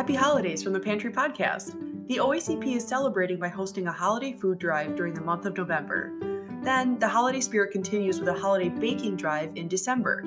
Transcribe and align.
Happy 0.00 0.14
holidays 0.14 0.62
from 0.62 0.72
the 0.72 0.80
Pantry 0.80 1.12
Podcast. 1.12 1.76
The 2.08 2.16
OACP 2.16 2.74
is 2.74 2.88
celebrating 2.88 3.38
by 3.38 3.48
hosting 3.48 3.86
a 3.86 3.92
holiday 3.92 4.32
food 4.32 4.58
drive 4.58 4.96
during 4.96 5.12
the 5.12 5.20
month 5.20 5.44
of 5.44 5.54
November. 5.54 6.10
Then, 6.62 6.98
the 6.98 7.06
holiday 7.06 7.42
spirit 7.42 7.70
continues 7.70 8.18
with 8.18 8.30
a 8.30 8.38
holiday 8.40 8.70
baking 8.70 9.16
drive 9.16 9.54
in 9.56 9.68
December. 9.68 10.22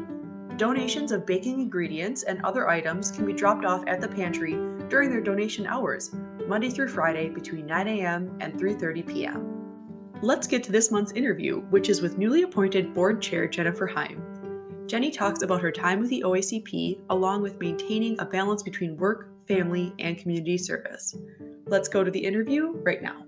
Donations 0.58 1.12
of 1.12 1.26
baking 1.26 1.60
ingredients 1.60 2.22
and 2.22 2.40
other 2.46 2.70
items 2.70 3.10
can 3.10 3.26
be 3.26 3.34
dropped 3.34 3.66
off 3.66 3.84
at 3.88 4.00
the 4.00 4.08
pantry 4.08 4.52
during 4.90 5.10
their 5.10 5.22
donation 5.22 5.66
hours, 5.66 6.14
Monday 6.48 6.70
through 6.70 6.90
Friday 6.90 7.30
between 7.30 7.66
9 7.66 7.88
a.m. 7.88 8.38
and 8.42 8.54
3:30 8.54 9.08
p.m. 9.08 10.20
Let's 10.22 10.46
get 10.46 10.64
to 10.66 10.72
this 10.72 10.92
month's 10.92 11.14
interview, 11.14 11.62
which 11.72 11.90
is 11.90 12.00
with 12.00 12.20
newly 12.20 12.44
appointed 12.44 12.94
board 12.94 13.24
chair 13.24 13.48
Jennifer 13.48 13.88
Heim. 13.88 14.22
Jenny 14.86 15.10
talks 15.10 15.42
about 15.42 15.62
her 15.62 15.72
time 15.72 16.00
with 16.00 16.12
the 16.12 16.22
OACP 16.24 17.00
along 17.10 17.42
with 17.42 17.60
maintaining 17.60 18.20
a 18.20 18.26
balance 18.26 18.62
between 18.62 18.98
work, 18.98 19.33
family, 19.48 19.94
and 20.00 20.18
community 20.18 20.58
service. 20.58 21.16
Let's 21.66 21.88
go 21.88 22.04
to 22.04 22.12
the 22.12 22.20
interview 22.20 22.72
right 22.72 23.02
now. 23.02 23.23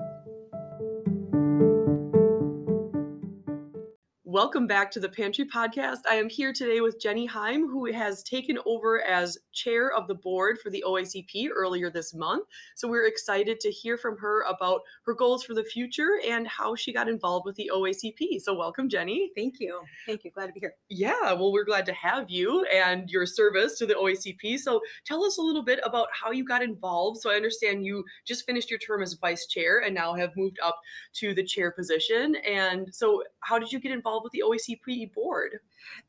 Welcome 4.35 4.67
back 4.67 4.91
to 4.91 4.99
the 4.99 5.07
Pantry 5.07 5.45
Podcast. 5.45 5.99
I 6.09 6.15
am 6.15 6.27
here 6.27 6.51
today 6.51 6.81
with 6.81 6.99
Jenny 6.99 7.25
Heim, 7.25 7.69
who 7.69 7.89
has 7.93 8.21
taken 8.21 8.59
over 8.65 9.01
as 9.01 9.37
chair 9.53 9.93
of 9.93 10.09
the 10.09 10.15
board 10.15 10.59
for 10.59 10.69
the 10.69 10.83
OACP 10.85 11.47
earlier 11.55 11.89
this 11.89 12.13
month. 12.13 12.45
So 12.75 12.89
we're 12.89 13.07
excited 13.07 13.61
to 13.61 13.71
hear 13.71 13.97
from 13.97 14.17
her 14.17 14.41
about 14.41 14.81
her 15.05 15.13
goals 15.13 15.45
for 15.45 15.53
the 15.53 15.63
future 15.63 16.19
and 16.27 16.45
how 16.49 16.75
she 16.75 16.91
got 16.91 17.07
involved 17.07 17.45
with 17.45 17.55
the 17.55 17.71
OACP. 17.73 18.41
So 18.41 18.53
welcome, 18.53 18.89
Jenny. 18.89 19.31
Thank 19.37 19.61
you. 19.61 19.79
Thank 20.05 20.25
you. 20.25 20.31
Glad 20.31 20.47
to 20.47 20.51
be 20.51 20.59
here. 20.59 20.73
Yeah, 20.89 21.31
well, 21.31 21.53
we're 21.53 21.63
glad 21.63 21.85
to 21.85 21.93
have 21.93 22.29
you 22.29 22.65
and 22.65 23.09
your 23.09 23.25
service 23.25 23.77
to 23.77 23.85
the 23.85 23.93
OACP. 23.93 24.59
So 24.59 24.81
tell 25.05 25.23
us 25.23 25.37
a 25.37 25.41
little 25.41 25.63
bit 25.63 25.79
about 25.85 26.09
how 26.11 26.31
you 26.31 26.43
got 26.43 26.61
involved. 26.61 27.21
So 27.21 27.31
I 27.31 27.35
understand 27.35 27.85
you 27.85 28.03
just 28.27 28.45
finished 28.45 28.69
your 28.69 28.79
term 28.79 29.01
as 29.01 29.13
vice 29.13 29.45
chair 29.47 29.79
and 29.79 29.95
now 29.95 30.13
have 30.13 30.31
moved 30.35 30.59
up 30.61 30.77
to 31.13 31.33
the 31.33 31.45
chair 31.45 31.71
position. 31.71 32.35
And 32.45 32.93
so, 32.93 33.23
how 33.45 33.59
did 33.59 33.71
you 33.71 33.79
get 33.79 33.91
involved 33.91 34.23
with 34.23 34.33
the 34.33 34.43
OACP 34.45 35.13
board? 35.13 35.59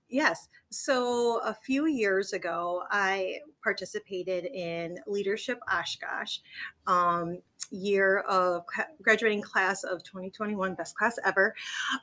Yes. 0.08 0.48
So 0.70 1.40
a 1.44 1.54
few 1.54 1.86
years 1.86 2.32
ago, 2.32 2.82
I 2.90 3.40
participated 3.66 4.44
in 4.44 4.96
Leadership 5.08 5.58
Oshkosh, 5.68 6.38
um, 6.86 7.38
year 7.72 8.20
of 8.28 8.62
graduating 9.02 9.42
class 9.42 9.82
of 9.82 10.04
2021, 10.04 10.76
best 10.76 10.96
class 10.96 11.18
ever. 11.24 11.52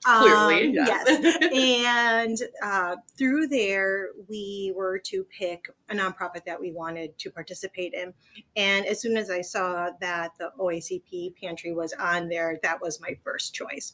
Clearly, 0.03 0.77
Um, 0.77 0.85
yes. 0.85 1.07
and 1.53 2.37
uh, 2.61 2.97
through 3.17 3.47
there, 3.47 4.09
we 4.27 4.73
were 4.75 4.99
to 5.05 5.23
pick 5.39 5.69
a 5.89 5.95
nonprofit 5.95 6.43
that 6.45 6.59
we 6.59 6.73
wanted 6.73 7.17
to 7.19 7.31
participate 7.31 7.93
in. 7.93 8.13
And 8.57 8.85
as 8.85 8.99
soon 9.01 9.15
as 9.15 9.29
I 9.31 9.39
saw 9.39 9.91
that 10.01 10.31
the 10.37 10.51
OACP 10.59 11.35
pantry 11.41 11.73
was 11.73 11.93
on 11.93 12.27
there, 12.27 12.59
that 12.61 12.81
was 12.81 12.99
my 12.99 13.17
first 13.23 13.53
choice. 13.53 13.93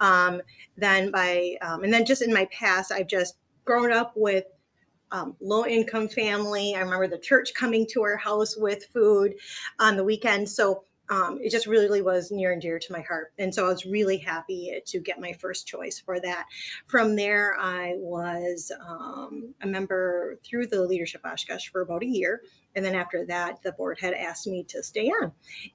Um, 0.00 0.42
then 0.76 1.10
by 1.10 1.56
um, 1.62 1.82
and 1.82 1.94
then 1.94 2.04
just 2.04 2.20
in 2.20 2.30
my 2.30 2.46
past, 2.52 2.92
I've 2.92 3.08
just 3.08 3.36
grown 3.64 3.90
up 3.90 4.12
with 4.16 4.44
um, 5.12 5.36
low 5.40 5.64
income 5.66 6.08
family. 6.08 6.74
I 6.74 6.80
remember 6.80 7.08
the 7.08 7.18
church 7.18 7.54
coming 7.54 7.86
to 7.92 8.02
our 8.02 8.16
house 8.16 8.56
with 8.56 8.84
food 8.86 9.34
on 9.78 9.96
the 9.96 10.04
weekend. 10.04 10.48
So 10.48 10.84
um, 11.08 11.38
it 11.40 11.50
just 11.50 11.66
really 11.66 12.02
was 12.02 12.30
near 12.30 12.52
and 12.52 12.60
dear 12.60 12.78
to 12.78 12.92
my 12.92 13.00
heart. 13.00 13.32
And 13.38 13.54
so 13.54 13.66
I 13.66 13.68
was 13.68 13.86
really 13.86 14.16
happy 14.18 14.80
to 14.84 14.98
get 14.98 15.20
my 15.20 15.32
first 15.34 15.66
choice 15.66 16.00
for 16.00 16.18
that. 16.20 16.46
From 16.86 17.14
there, 17.16 17.56
I 17.60 17.94
was 17.96 18.72
um, 18.88 19.54
a 19.62 19.66
member 19.66 20.38
through 20.44 20.66
the 20.66 20.82
Leadership 20.82 21.20
Oshkosh 21.24 21.68
for 21.68 21.80
about 21.82 22.02
a 22.02 22.06
year. 22.06 22.42
And 22.74 22.84
then 22.84 22.94
after 22.94 23.24
that, 23.26 23.62
the 23.62 23.72
board 23.72 23.98
had 23.98 24.12
asked 24.12 24.46
me 24.46 24.62
to 24.64 24.82
stay 24.82 25.08
on. 25.08 25.32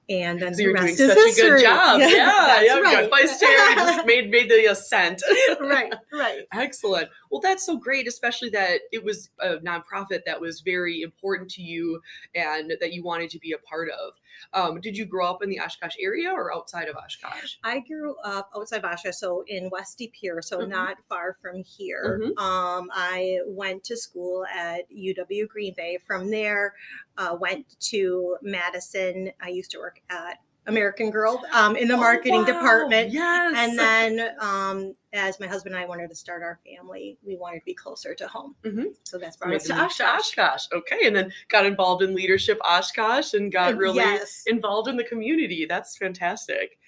And 0.08 0.40
then 0.40 0.54
So 0.54 0.58
the 0.58 0.62
you're 0.62 0.74
doing 0.74 0.86
rest 0.86 0.98
such 0.98 1.16
is 1.16 1.38
a 1.38 1.42
good 1.42 1.62
job. 1.62 2.00
Yeah, 2.00 2.26
that's 2.46 2.64
yeah. 2.64 2.78
right. 2.78 3.10
Vice 3.10 3.40
chair 3.40 3.74
just 3.74 4.06
made 4.06 4.30
made 4.30 4.48
the 4.48 4.66
ascent. 4.66 5.20
right, 5.60 5.92
right. 6.12 6.42
Excellent. 6.52 7.08
Well, 7.32 7.40
that's 7.40 7.64
so 7.64 7.78
great, 7.78 8.06
especially 8.06 8.50
that 8.50 8.82
it 8.92 9.02
was 9.02 9.30
a 9.40 9.56
nonprofit 9.56 10.20
that 10.26 10.38
was 10.38 10.60
very 10.60 11.00
important 11.00 11.50
to 11.52 11.62
you 11.62 12.02
and 12.34 12.74
that 12.78 12.92
you 12.92 13.02
wanted 13.02 13.30
to 13.30 13.38
be 13.38 13.52
a 13.52 13.58
part 13.58 13.88
of. 13.88 14.12
Um, 14.52 14.80
did 14.82 14.98
you 14.98 15.06
grow 15.06 15.30
up 15.30 15.42
in 15.42 15.48
the 15.48 15.58
Oshkosh 15.58 15.96
area 15.98 16.30
or 16.30 16.54
outside 16.54 16.88
of 16.88 16.96
Oshkosh? 16.96 17.54
I 17.64 17.80
grew 17.80 18.16
up 18.22 18.50
outside 18.54 18.84
of 18.84 18.84
Oshkosh, 18.84 19.16
so 19.16 19.44
in 19.46 19.70
West 19.70 19.96
De 19.96 20.08
Pere, 20.20 20.42
so 20.42 20.58
Mhm. 20.58 20.68
not 20.68 20.98
far 21.08 21.38
from 21.40 21.62
here. 21.62 22.20
Mhm. 22.22 22.38
Um, 22.38 22.90
I 22.92 23.38
went 23.46 23.82
to 23.84 23.96
school 23.96 24.44
at 24.46 24.90
UW 24.90 25.46
Green 25.46 25.72
Bay. 25.74 25.96
From 26.06 26.28
there, 26.30 26.74
uh, 27.16 27.34
went 27.40 27.80
to 27.80 28.36
Madison. 28.42 29.32
I 29.40 29.48
used 29.48 29.70
to 29.70 29.78
work 29.78 30.00
at 30.10 30.38
American 30.66 31.10
Girl 31.10 31.42
um, 31.52 31.76
in 31.76 31.88
the 31.88 31.96
marketing 31.96 32.34
Oh, 32.34 32.38
wow. 32.40 32.44
department. 32.46 33.12
Yes. 33.12 33.54
And 33.56 33.78
then, 33.78 34.30
um, 34.38 34.94
as 35.12 35.38
my 35.40 35.46
husband 35.46 35.74
and 35.74 35.84
I 35.84 35.86
wanted 35.86 36.08
to 36.08 36.14
start 36.14 36.42
our 36.42 36.58
family, 36.64 37.18
we 37.22 37.36
wanted 37.36 37.58
to 37.60 37.64
be 37.64 37.74
closer 37.74 38.14
to 38.14 38.26
home. 38.28 38.54
Mhm. 38.62 38.94
So 39.02 39.18
that's 39.18 39.36
brought 39.36 39.54
us 39.54 39.64
to 39.64 39.74
Oshkosh. 39.74 40.38
Oshkosh. 40.38 40.66
Okay, 40.72 41.06
and 41.06 41.14
then 41.14 41.32
got 41.48 41.66
involved 41.66 42.02
in 42.02 42.14
leadership 42.14 42.58
Oshkosh 42.64 43.34
and 43.34 43.52
got 43.52 43.76
really 43.76 43.96
yes. 43.96 44.44
involved 44.46 44.88
in 44.88 44.96
the 44.96 45.04
community. 45.04 45.66
That's 45.66 45.96
fantastic. 45.96 46.78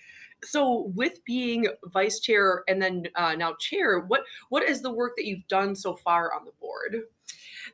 So, 0.45 0.93
with 0.95 1.25
being 1.25 1.69
vice 1.87 2.21
chair 2.21 2.63
and 2.69 2.81
then 2.81 3.05
uh, 3.15 3.35
now 3.35 3.55
chair, 3.59 4.01
what 4.01 4.23
what 4.49 4.63
is 4.63 4.83
the 4.83 4.93
work 4.93 5.13
that 5.17 5.27
you've 5.27 5.47
done 5.49 5.75
so 5.75 5.97
far 5.97 6.33
on 6.33 6.45
the 6.45 6.53
board? 6.61 7.05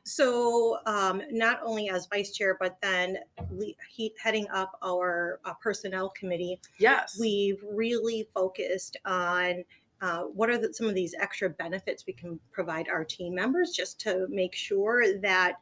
So, 0.03 0.79
um, 0.85 1.21
not 1.31 1.59
only 1.63 1.89
as 1.89 2.07
vice 2.07 2.31
chair, 2.31 2.57
but 2.59 2.77
then 2.81 3.17
le- 3.51 3.73
he, 3.89 4.13
heading 4.23 4.47
up 4.49 4.77
our 4.81 5.39
uh, 5.45 5.53
personnel 5.61 6.09
committee, 6.09 6.59
Yes. 6.79 7.17
we've 7.19 7.61
really 7.69 8.27
focused 8.33 8.97
on 9.05 9.63
uh, 10.01 10.21
what 10.23 10.49
are 10.49 10.57
the, 10.57 10.73
some 10.73 10.87
of 10.87 10.95
these 10.95 11.13
extra 11.19 11.47
benefits 11.47 12.05
we 12.07 12.13
can 12.13 12.39
provide 12.51 12.87
our 12.89 13.05
team 13.05 13.35
members 13.35 13.69
just 13.71 13.99
to 13.99 14.25
make 14.29 14.55
sure 14.55 15.19
that 15.19 15.57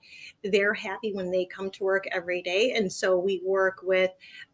they're 0.45 0.73
happy 0.73 1.11
when 1.13 1.29
they 1.29 1.45
come 1.45 1.69
to 1.69 1.83
work 1.83 2.05
every 2.13 2.41
day. 2.41 2.71
And 2.71 2.89
so 2.89 3.17
we 3.17 3.41
work 3.45 3.81
with 3.83 4.11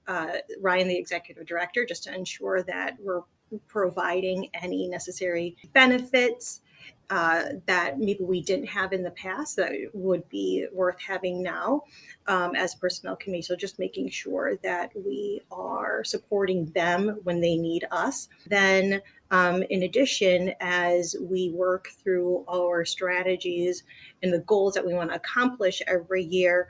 uh, 0.07 0.37
Ryan, 0.61 0.87
the 0.87 0.97
executive 0.97 1.45
director, 1.45 1.85
just 1.85 2.03
to 2.03 2.13
ensure 2.13 2.63
that 2.63 2.97
we're 2.99 3.21
providing 3.67 4.49
any 4.53 4.87
necessary 4.87 5.55
benefits 5.73 6.61
uh, 7.09 7.43
that 7.67 7.99
maybe 7.99 8.23
we 8.23 8.41
didn't 8.41 8.65
have 8.65 8.91
in 8.91 9.03
the 9.03 9.11
past 9.11 9.55
that 9.55 9.71
would 9.93 10.27
be 10.29 10.65
worth 10.73 10.99
having 10.99 11.43
now 11.43 11.83
um, 12.25 12.55
as 12.55 12.73
personnel 12.73 13.15
committee. 13.15 13.43
So 13.43 13.55
just 13.55 13.77
making 13.77 14.09
sure 14.09 14.55
that 14.63 14.91
we 14.95 15.41
are 15.51 16.03
supporting 16.03 16.65
them 16.71 17.19
when 17.23 17.41
they 17.41 17.57
need 17.57 17.85
us. 17.91 18.27
Then, 18.47 19.01
um, 19.29 19.63
in 19.69 19.83
addition, 19.83 20.53
as 20.59 21.15
we 21.21 21.51
work 21.51 21.89
through 22.03 22.43
our 22.47 22.85
strategies 22.85 23.83
and 24.23 24.33
the 24.33 24.39
goals 24.39 24.73
that 24.73 24.85
we 24.85 24.95
want 24.95 25.11
to 25.11 25.15
accomplish 25.15 25.83
every 25.87 26.23
year, 26.23 26.69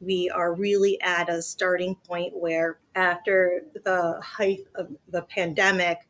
we 0.00 0.30
are 0.30 0.54
really 0.54 1.00
at 1.00 1.28
a 1.28 1.40
starting 1.40 1.94
point 1.94 2.36
where 2.36 2.78
after 2.94 3.62
the 3.84 4.20
height 4.22 4.60
of 4.74 4.88
the 5.08 5.22
pandemic, 5.22 6.08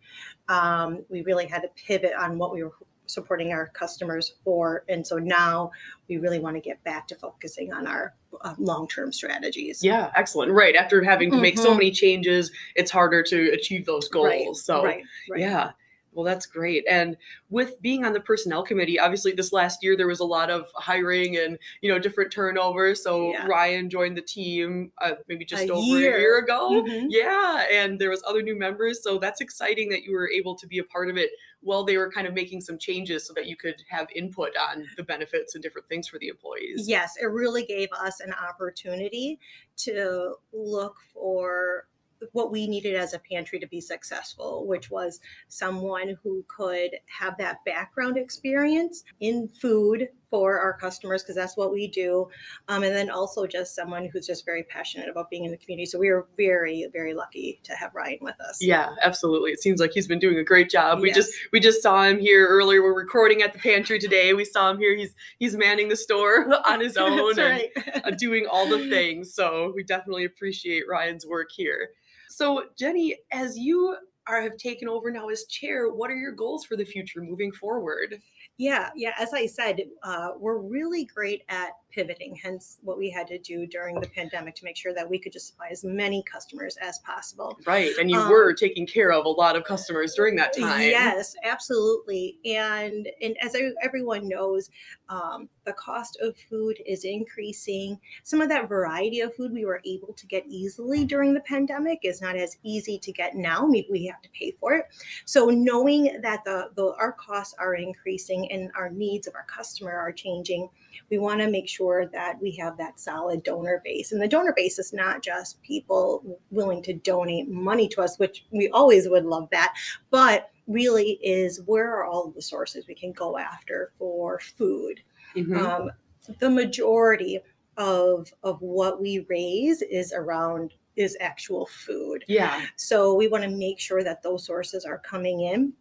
um, 0.48 1.04
we 1.08 1.22
really 1.22 1.46
had 1.46 1.62
to 1.62 1.68
pivot 1.74 2.12
on 2.18 2.38
what 2.38 2.52
we 2.52 2.62
were 2.62 2.72
supporting 3.06 3.52
our 3.52 3.68
customers 3.68 4.34
for. 4.44 4.84
And 4.88 5.06
so 5.06 5.18
now 5.18 5.70
we 6.08 6.16
really 6.16 6.38
want 6.40 6.56
to 6.56 6.60
get 6.60 6.82
back 6.84 7.06
to 7.08 7.14
focusing 7.14 7.72
on 7.72 7.86
our 7.86 8.14
uh, 8.40 8.54
long 8.58 8.88
term 8.88 9.12
strategies. 9.12 9.84
Yeah, 9.84 10.10
excellent. 10.16 10.52
Right. 10.52 10.74
After 10.74 11.02
having 11.04 11.30
to 11.30 11.36
make 11.36 11.58
so 11.58 11.72
Mhm. 11.72 11.76
many 11.78 11.90
changes, 11.90 12.50
it's 12.74 12.90
harder 12.90 13.22
to 13.24 13.50
achieve 13.52 13.86
those 13.86 14.08
goals. 14.08 14.26
Right, 14.26 14.56
so, 14.56 14.84
right, 14.84 15.04
right. 15.30 15.40
yeah. 15.40 15.72
Well, 16.14 16.24
that's 16.24 16.46
great. 16.46 16.84
And 16.88 17.16
with 17.50 17.80
being 17.82 18.04
on 18.04 18.12
the 18.12 18.20
personnel 18.20 18.62
committee, 18.62 18.98
obviously 18.98 19.32
this 19.32 19.52
last 19.52 19.82
year 19.82 19.96
there 19.96 20.06
was 20.06 20.20
a 20.20 20.24
lot 20.24 20.50
of 20.50 20.68
hiring 20.74 21.36
and 21.36 21.58
you 21.80 21.90
know 21.92 21.98
different 21.98 22.30
turnover. 22.32 22.94
So 22.94 23.32
Yeah. 23.32 23.46
Ryan 23.46 23.90
joined 23.90 24.16
the 24.16 24.22
team 24.22 24.92
uh, 25.00 25.12
maybe 25.28 25.44
just 25.44 25.64
A 25.68 25.72
over 25.72 25.96
a 25.96 26.00
year. 26.00 26.18
year 26.18 26.38
ago. 26.38 26.82
Mhm. 26.86 27.06
Yeah, 27.10 27.66
and 27.70 27.98
there 27.98 28.10
was 28.10 28.22
other 28.26 28.42
new 28.42 28.56
members, 28.56 29.02
so 29.02 29.18
that's 29.18 29.40
exciting 29.40 29.88
that 29.90 30.04
you 30.04 30.12
were 30.12 30.30
able 30.30 30.54
to 30.56 30.66
be 30.66 30.78
a 30.78 30.84
part 30.84 31.10
of 31.10 31.16
it 31.16 31.30
while 31.60 31.82
they 31.84 31.96
were 31.96 32.10
kind 32.10 32.26
of 32.26 32.34
making 32.34 32.60
some 32.60 32.76
changes 32.78 33.26
so 33.26 33.32
that 33.32 33.46
you 33.46 33.56
could 33.56 33.76
have 33.88 34.06
input 34.14 34.50
on 34.70 34.86
the 34.98 35.02
benefits 35.02 35.54
and 35.54 35.62
different 35.62 35.88
things 35.88 36.06
for 36.06 36.18
the 36.18 36.28
employees. 36.28 36.86
Yes, 36.86 37.16
it 37.20 37.26
really 37.26 37.64
gave 37.64 37.88
us 37.92 38.20
an 38.20 38.34
opportunity 38.34 39.38
to 39.76 40.34
look 40.52 40.96
for 41.12 41.86
what 42.32 42.50
we 42.50 42.66
needed 42.66 42.94
as 42.94 43.14
a 43.14 43.18
pantry 43.18 43.58
to 43.58 43.66
be 43.66 43.80
successful, 43.80 44.66
which 44.66 44.90
was 44.90 45.20
someone 45.48 46.16
who 46.22 46.44
could 46.48 46.90
have 47.06 47.36
that 47.38 47.64
background 47.64 48.16
experience 48.16 49.04
in 49.20 49.48
food 49.48 50.08
for 50.34 50.58
our 50.58 50.76
customers 50.76 51.22
because 51.22 51.36
that's 51.36 51.56
what 51.56 51.72
we 51.72 51.86
do. 51.86 52.26
Um, 52.66 52.82
and 52.82 52.92
then 52.92 53.08
also 53.08 53.46
just 53.46 53.76
someone 53.76 54.08
who's 54.12 54.26
just 54.26 54.44
very 54.44 54.64
passionate 54.64 55.08
about 55.08 55.30
being 55.30 55.44
in 55.44 55.52
the 55.52 55.56
community. 55.56 55.86
So 55.86 55.96
we 55.96 56.10
were 56.10 56.26
very, 56.36 56.88
very 56.92 57.14
lucky 57.14 57.60
to 57.62 57.72
have 57.76 57.94
Ryan 57.94 58.18
with 58.20 58.40
us. 58.40 58.58
Yeah, 58.60 58.96
absolutely. 59.00 59.52
It 59.52 59.62
seems 59.62 59.78
like 59.78 59.92
he's 59.92 60.08
been 60.08 60.18
doing 60.18 60.36
a 60.36 60.42
great 60.42 60.68
job. 60.68 61.00
We 61.00 61.12
just 61.12 61.32
we 61.52 61.60
just 61.60 61.84
saw 61.84 62.02
him 62.02 62.18
here 62.18 62.48
earlier. 62.48 62.82
We're 62.82 62.98
recording 62.98 63.42
at 63.42 63.52
the 63.52 63.60
pantry 63.60 64.00
today. 64.00 64.34
We 64.34 64.44
saw 64.44 64.72
him 64.72 64.78
here. 64.78 64.96
He's 64.96 65.14
he's 65.38 65.54
manning 65.54 65.88
the 65.88 65.94
store 65.94 66.52
on 66.66 66.80
his 66.80 66.96
own 66.96 67.38
and 67.38 67.38
right. 67.38 68.18
doing 68.18 68.48
all 68.50 68.68
the 68.68 68.88
things. 68.90 69.32
So 69.32 69.72
we 69.76 69.84
definitely 69.84 70.24
appreciate 70.24 70.82
Ryan's 70.90 71.24
work 71.24 71.50
here. 71.54 71.90
So 72.34 72.64
Jenny, 72.76 73.16
as 73.30 73.56
you 73.56 73.96
are 74.26 74.42
have 74.42 74.56
taken 74.56 74.88
over 74.88 75.08
now 75.10 75.28
as 75.28 75.44
chair, 75.44 75.90
what 75.90 76.10
are 76.10 76.16
your 76.16 76.32
goals 76.32 76.64
for 76.64 76.76
the 76.76 76.84
future 76.84 77.20
moving 77.20 77.52
forward? 77.52 78.20
Yeah, 78.56 78.90
yeah. 78.96 79.12
As 79.18 79.32
I 79.32 79.46
said, 79.46 79.82
uh, 80.02 80.30
we're 80.36 80.58
really 80.58 81.04
great 81.04 81.42
at 81.48 81.70
pivoting, 81.92 82.34
hence 82.34 82.78
what 82.82 82.98
we 82.98 83.08
had 83.08 83.28
to 83.28 83.38
do 83.38 83.68
during 83.68 84.00
the 84.00 84.08
pandemic 84.08 84.56
to 84.56 84.64
make 84.64 84.76
sure 84.76 84.92
that 84.94 85.08
we 85.08 85.18
could 85.18 85.32
just 85.32 85.48
supply 85.48 85.68
as 85.70 85.84
many 85.84 86.24
customers 86.24 86.76
as 86.82 86.98
possible. 87.00 87.56
Right. 87.66 87.92
And 88.00 88.10
you 88.10 88.18
um, 88.18 88.28
were 88.28 88.52
taking 88.52 88.86
care 88.86 89.12
of 89.12 89.26
a 89.26 89.28
lot 89.30 89.54
of 89.54 89.62
customers 89.62 90.14
during 90.14 90.34
that 90.36 90.56
time. 90.56 90.82
Yes, 90.82 91.36
absolutely. 91.44 92.38
And 92.44 93.08
and 93.22 93.36
as 93.42 93.54
everyone 93.80 94.28
knows, 94.28 94.70
um, 95.08 95.48
the 95.64 95.72
cost 95.74 96.18
of 96.20 96.36
food 96.36 96.78
is 96.86 97.04
increasing. 97.04 97.98
Some 98.22 98.40
of 98.40 98.48
that 98.48 98.68
variety 98.68 99.20
of 99.20 99.34
food 99.34 99.52
we 99.52 99.64
were 99.64 99.80
able 99.84 100.12
to 100.12 100.26
get 100.26 100.44
easily 100.46 101.04
during 101.04 101.34
the 101.34 101.40
pandemic 101.40 102.00
is 102.02 102.20
not 102.20 102.36
as 102.36 102.58
easy 102.62 102.98
to 102.98 103.12
get 103.12 103.34
now. 103.34 103.66
Maybe 103.66 103.88
we 103.90 104.06
have 104.06 104.22
to 104.22 104.28
pay 104.30 104.54
for 104.60 104.74
it. 104.74 104.86
So 105.24 105.46
knowing 105.50 106.20
that 106.22 106.44
the, 106.44 106.70
the 106.74 106.94
our 106.98 107.12
costs 107.12 107.54
are 107.58 107.74
increasing 107.74 108.50
and 108.52 108.70
our 108.76 108.90
needs 108.90 109.26
of 109.26 109.34
our 109.34 109.44
customer 109.44 109.92
are 109.92 110.12
changing, 110.12 110.68
we 111.10 111.18
want 111.18 111.40
to 111.40 111.50
make 111.50 111.68
sure 111.68 112.06
that 112.06 112.40
we 112.40 112.52
have 112.52 112.76
that 112.78 113.00
solid 113.00 113.42
donor 113.42 113.80
base. 113.84 114.12
And 114.12 114.20
the 114.20 114.28
donor 114.28 114.52
base 114.56 114.78
is 114.78 114.92
not 114.92 115.22
just 115.22 115.62
people 115.62 116.38
willing 116.50 116.82
to 116.82 116.94
donate 116.94 117.48
money 117.48 117.88
to 117.88 118.02
us, 118.02 118.18
which 118.18 118.44
we 118.50 118.68
always 118.68 119.08
would 119.08 119.24
love 119.24 119.48
that, 119.50 119.74
but 120.10 120.50
really 120.66 121.18
is 121.22 121.60
where 121.66 121.94
are 121.94 122.04
all 122.04 122.30
the 122.30 122.42
sources 122.42 122.86
we 122.86 122.94
can 122.94 123.12
go 123.12 123.38
after 123.38 123.92
for 123.98 124.40
food. 124.40 125.00
Mm-hmm. 125.36 125.56
Um, 125.56 125.90
the 126.38 126.50
majority 126.50 127.40
of 127.76 128.32
of 128.42 128.60
what 128.62 129.00
we 129.00 129.26
raise 129.28 129.82
is 129.82 130.12
around 130.12 130.72
is 130.96 131.16
actual 131.20 131.66
food. 131.66 132.24
Yeah. 132.28 132.66
So 132.76 133.14
we 133.14 133.26
want 133.26 133.42
to 133.44 133.50
make 133.50 133.80
sure 133.80 134.04
that 134.04 134.22
those 134.22 134.46
sources 134.46 134.84
are 134.84 134.98
coming 134.98 135.40
in 135.40 135.72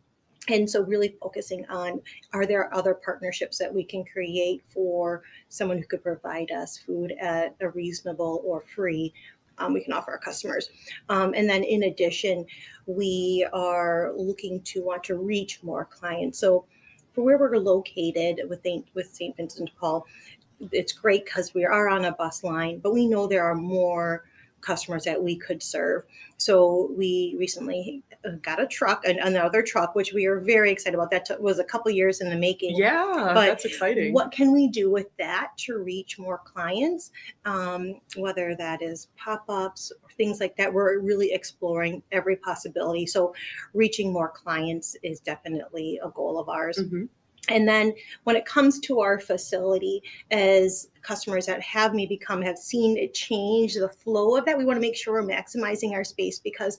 and 0.49 0.69
so 0.69 0.83
really 0.83 1.15
focusing 1.21 1.65
on 1.67 2.01
are 2.33 2.45
there 2.45 2.73
other 2.73 2.93
partnerships 2.93 3.57
that 3.57 3.73
we 3.73 3.83
can 3.83 4.03
create 4.03 4.61
for 4.67 5.23
someone 5.49 5.77
who 5.77 5.85
could 5.85 6.03
provide 6.03 6.51
us 6.51 6.77
food 6.77 7.13
at 7.19 7.55
a 7.61 7.69
reasonable 7.69 8.41
or 8.45 8.61
free 8.75 9.13
um, 9.57 9.73
we 9.73 9.83
can 9.83 9.93
offer 9.93 10.11
our 10.11 10.17
customers 10.17 10.69
um, 11.09 11.33
and 11.35 11.49
then 11.49 11.63
in 11.63 11.83
addition 11.83 12.45
we 12.85 13.47
are 13.53 14.13
looking 14.15 14.61
to 14.61 14.83
want 14.83 15.03
to 15.03 15.15
reach 15.15 15.61
more 15.63 15.85
clients 15.85 16.39
so 16.39 16.65
for 17.13 17.23
where 17.23 17.37
we're 17.37 17.57
located 17.57 18.41
with, 18.49 18.65
with 18.93 19.07
st 19.13 19.35
vincent 19.37 19.69
de 19.69 19.75
paul 19.79 20.05
it's 20.71 20.93
great 20.93 21.25
because 21.25 21.53
we 21.53 21.65
are 21.65 21.89
on 21.89 22.05
a 22.05 22.11
bus 22.13 22.43
line 22.43 22.79
but 22.79 22.93
we 22.93 23.05
know 23.07 23.27
there 23.27 23.43
are 23.43 23.55
more 23.55 24.23
customers 24.63 25.03
that 25.03 25.21
we 25.21 25.35
could 25.35 25.61
serve. 25.61 26.03
So 26.37 26.91
we 26.97 27.35
recently 27.37 28.01
got 28.41 28.61
a 28.61 28.67
truck, 28.67 29.05
and 29.05 29.19
another 29.19 29.61
truck, 29.61 29.95
which 29.95 30.13
we 30.13 30.25
are 30.25 30.39
very 30.39 30.71
excited 30.71 30.95
about. 30.95 31.11
That 31.11 31.41
was 31.41 31.59
a 31.59 31.63
couple 31.63 31.91
years 31.91 32.21
in 32.21 32.29
the 32.29 32.35
making. 32.35 32.75
Yeah, 32.75 33.31
but 33.33 33.45
that's 33.45 33.65
exciting. 33.65 34.13
What 34.13 34.31
can 34.31 34.51
we 34.51 34.67
do 34.67 34.89
with 34.89 35.07
that 35.17 35.51
to 35.59 35.77
reach 35.77 36.17
more 36.17 36.39
clients? 36.39 37.11
Um, 37.45 38.01
whether 38.15 38.55
that 38.55 38.81
is 38.81 39.07
pop 39.17 39.45
ups 39.49 39.91
or 40.03 40.09
things 40.11 40.39
like 40.39 40.55
that, 40.57 40.73
we're 40.73 40.99
really 40.99 41.31
exploring 41.33 42.03
every 42.11 42.37
possibility. 42.37 43.05
So 43.05 43.33
reaching 43.73 44.11
more 44.11 44.29
clients 44.29 44.95
is 45.03 45.19
definitely 45.19 45.99
a 46.03 46.09
goal 46.09 46.39
of 46.39 46.49
ours. 46.49 46.79
Mm-hmm. 46.79 47.05
And 47.49 47.67
then 47.67 47.93
when 48.23 48.35
it 48.35 48.45
comes 48.45 48.79
to 48.81 49.01
our 49.01 49.19
facility, 49.19 50.01
as 50.31 50.89
customers 51.01 51.45
that 51.47 51.61
have 51.61 51.93
maybe 51.93 52.17
come 52.17 52.41
have 52.41 52.57
seen 52.57 52.97
it 52.97 53.13
change 53.13 53.73
the 53.75 53.89
flow 53.89 54.37
of 54.37 54.45
that, 54.45 54.57
we 54.57 54.63
want 54.63 54.77
to 54.77 54.81
make 54.81 54.95
sure 54.95 55.13
we're 55.13 55.27
maximizing 55.27 55.91
our 55.91 56.05
space 56.05 56.39
because 56.39 56.77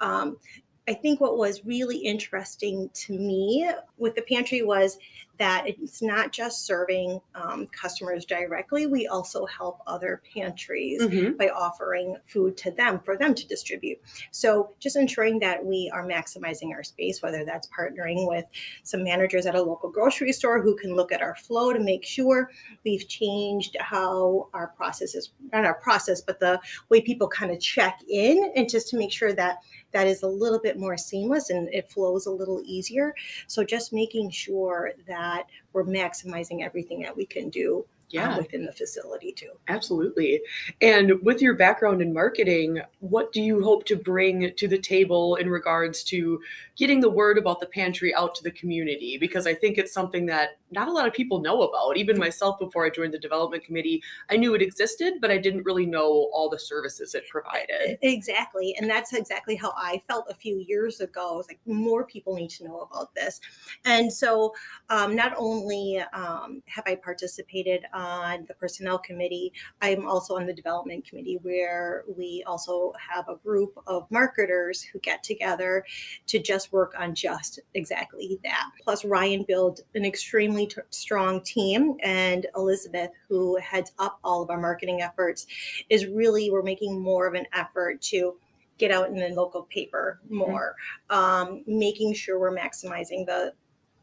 um, 0.00 0.38
I 0.88 0.94
think 0.94 1.20
what 1.20 1.36
was 1.36 1.64
really 1.64 1.98
interesting 1.98 2.90
to 2.94 3.18
me 3.18 3.68
with 3.98 4.14
the 4.14 4.22
pantry 4.22 4.62
was 4.62 4.98
that 5.38 5.64
it's 5.66 6.00
not 6.02 6.32
just 6.32 6.64
serving 6.64 7.20
um, 7.34 7.66
customers 7.66 8.24
directly. 8.24 8.86
We 8.86 9.06
also 9.06 9.44
help 9.46 9.80
other 9.86 10.22
pantries 10.32 11.02
mm-hmm. 11.02 11.36
by 11.36 11.48
offering 11.48 12.16
food 12.26 12.56
to 12.58 12.70
them 12.70 13.00
for 13.00 13.16
them 13.16 13.34
to 13.34 13.46
distribute. 13.46 13.98
So 14.30 14.70
just 14.78 14.96
ensuring 14.96 15.38
that 15.40 15.64
we 15.64 15.90
are 15.92 16.06
maximizing 16.06 16.72
our 16.72 16.82
space, 16.82 17.22
whether 17.22 17.44
that's 17.44 17.68
partnering 17.68 18.26
with 18.26 18.46
some 18.82 19.04
managers 19.04 19.46
at 19.46 19.54
a 19.54 19.62
local 19.62 19.90
grocery 19.90 20.32
store 20.32 20.62
who 20.62 20.76
can 20.76 20.94
look 20.94 21.12
at 21.12 21.22
our 21.22 21.34
flow 21.36 21.72
to 21.72 21.80
make 21.80 22.04
sure 22.04 22.50
we've 22.84 23.06
changed 23.08 23.76
how 23.80 24.48
our 24.54 24.68
process 24.68 25.14
is 25.14 25.32
not 25.52 25.64
our 25.64 25.74
process, 25.74 26.20
but 26.20 26.40
the 26.40 26.60
way 26.88 27.00
people 27.00 27.28
kind 27.28 27.52
of 27.52 27.60
check 27.60 28.00
in 28.08 28.52
and 28.56 28.68
just 28.68 28.88
to 28.88 28.96
make 28.96 29.12
sure 29.12 29.32
that 29.34 29.58
that 29.96 30.06
is 30.06 30.22
a 30.22 30.28
little 30.28 30.58
bit 30.58 30.78
more 30.78 30.98
seamless 30.98 31.48
and 31.48 31.72
it 31.72 31.90
flows 31.90 32.26
a 32.26 32.30
little 32.30 32.60
easier. 32.66 33.14
So 33.46 33.64
just 33.64 33.94
making 33.94 34.28
sure 34.28 34.92
that 35.08 35.44
we're 35.72 35.84
maximizing 35.84 36.62
everything 36.62 37.00
that 37.00 37.16
we 37.16 37.24
can 37.24 37.48
do 37.48 37.86
yeah. 38.08 38.32
Um, 38.32 38.38
within 38.38 38.64
the 38.64 38.72
facility 38.72 39.32
too. 39.32 39.50
Absolutely. 39.68 40.40
And 40.80 41.20
with 41.22 41.42
your 41.42 41.54
background 41.54 42.00
in 42.00 42.12
marketing, 42.12 42.80
what 43.00 43.32
do 43.32 43.42
you 43.42 43.62
hope 43.62 43.84
to 43.86 43.96
bring 43.96 44.52
to 44.56 44.68
the 44.68 44.78
table 44.78 45.36
in 45.36 45.48
regards 45.48 46.04
to 46.04 46.40
getting 46.76 47.00
the 47.00 47.10
word 47.10 47.38
about 47.38 47.60
the 47.60 47.66
pantry 47.66 48.14
out 48.14 48.34
to 48.36 48.42
the 48.44 48.50
community? 48.52 49.18
Because 49.18 49.46
I 49.46 49.54
think 49.54 49.78
it's 49.78 49.92
something 49.92 50.26
that 50.26 50.58
not 50.70 50.88
a 50.88 50.92
lot 50.92 51.06
of 51.06 51.14
people 51.14 51.40
know 51.40 51.62
about. 51.62 51.96
Even 51.96 52.18
myself, 52.18 52.58
before 52.58 52.84
I 52.84 52.90
joined 52.90 53.14
the 53.14 53.18
development 53.18 53.64
committee, 53.64 54.02
I 54.30 54.36
knew 54.36 54.54
it 54.54 54.62
existed, 54.62 55.14
but 55.20 55.30
I 55.30 55.38
didn't 55.38 55.64
really 55.64 55.86
know 55.86 56.28
all 56.32 56.48
the 56.48 56.58
services 56.58 57.14
it 57.14 57.28
provided. 57.28 57.98
Exactly. 58.02 58.74
And 58.78 58.88
that's 58.88 59.12
exactly 59.12 59.56
how 59.56 59.72
I 59.76 60.02
felt 60.08 60.26
a 60.28 60.34
few 60.34 60.64
years 60.66 61.00
ago. 61.00 61.34
I 61.34 61.36
was 61.36 61.48
like, 61.48 61.60
more 61.66 62.04
people 62.04 62.34
need 62.34 62.50
to 62.50 62.64
know 62.64 62.80
about 62.80 63.14
this. 63.14 63.40
And 63.84 64.12
so 64.12 64.54
um, 64.90 65.14
not 65.14 65.34
only 65.36 66.02
um, 66.12 66.62
have 66.66 66.84
I 66.86 66.96
participated 66.96 67.84
on 67.96 68.44
the 68.46 68.54
personnel 68.54 68.98
committee. 68.98 69.52
I'm 69.80 70.06
also 70.06 70.36
on 70.36 70.46
the 70.46 70.52
development 70.52 71.08
committee 71.08 71.38
where 71.42 72.04
we 72.16 72.44
also 72.46 72.92
have 73.10 73.28
a 73.28 73.36
group 73.36 73.76
of 73.86 74.06
marketers 74.10 74.82
who 74.82 74.98
get 75.00 75.24
together 75.24 75.84
to 76.26 76.38
just 76.38 76.72
work 76.72 76.94
on 76.98 77.14
just 77.14 77.58
exactly 77.74 78.38
that. 78.44 78.70
Plus, 78.84 79.04
Ryan 79.04 79.44
built 79.48 79.80
an 79.94 80.04
extremely 80.04 80.66
t- 80.66 80.82
strong 80.90 81.40
team, 81.42 81.96
and 82.02 82.46
Elizabeth, 82.54 83.10
who 83.28 83.56
heads 83.56 83.92
up 83.98 84.18
all 84.22 84.42
of 84.42 84.50
our 84.50 84.60
marketing 84.60 85.00
efforts, 85.00 85.46
is 85.88 86.06
really, 86.06 86.50
we're 86.50 86.62
making 86.62 87.00
more 87.00 87.26
of 87.26 87.34
an 87.34 87.46
effort 87.54 88.02
to 88.02 88.36
get 88.78 88.90
out 88.90 89.08
in 89.08 89.16
the 89.16 89.28
local 89.28 89.62
paper 89.62 90.20
mm-hmm. 90.26 90.36
more, 90.36 90.76
mm-hmm. 91.10 91.16
um, 91.16 91.64
making 91.66 92.12
sure 92.12 92.38
we're 92.38 92.54
maximizing 92.54 93.24
the 93.24 93.52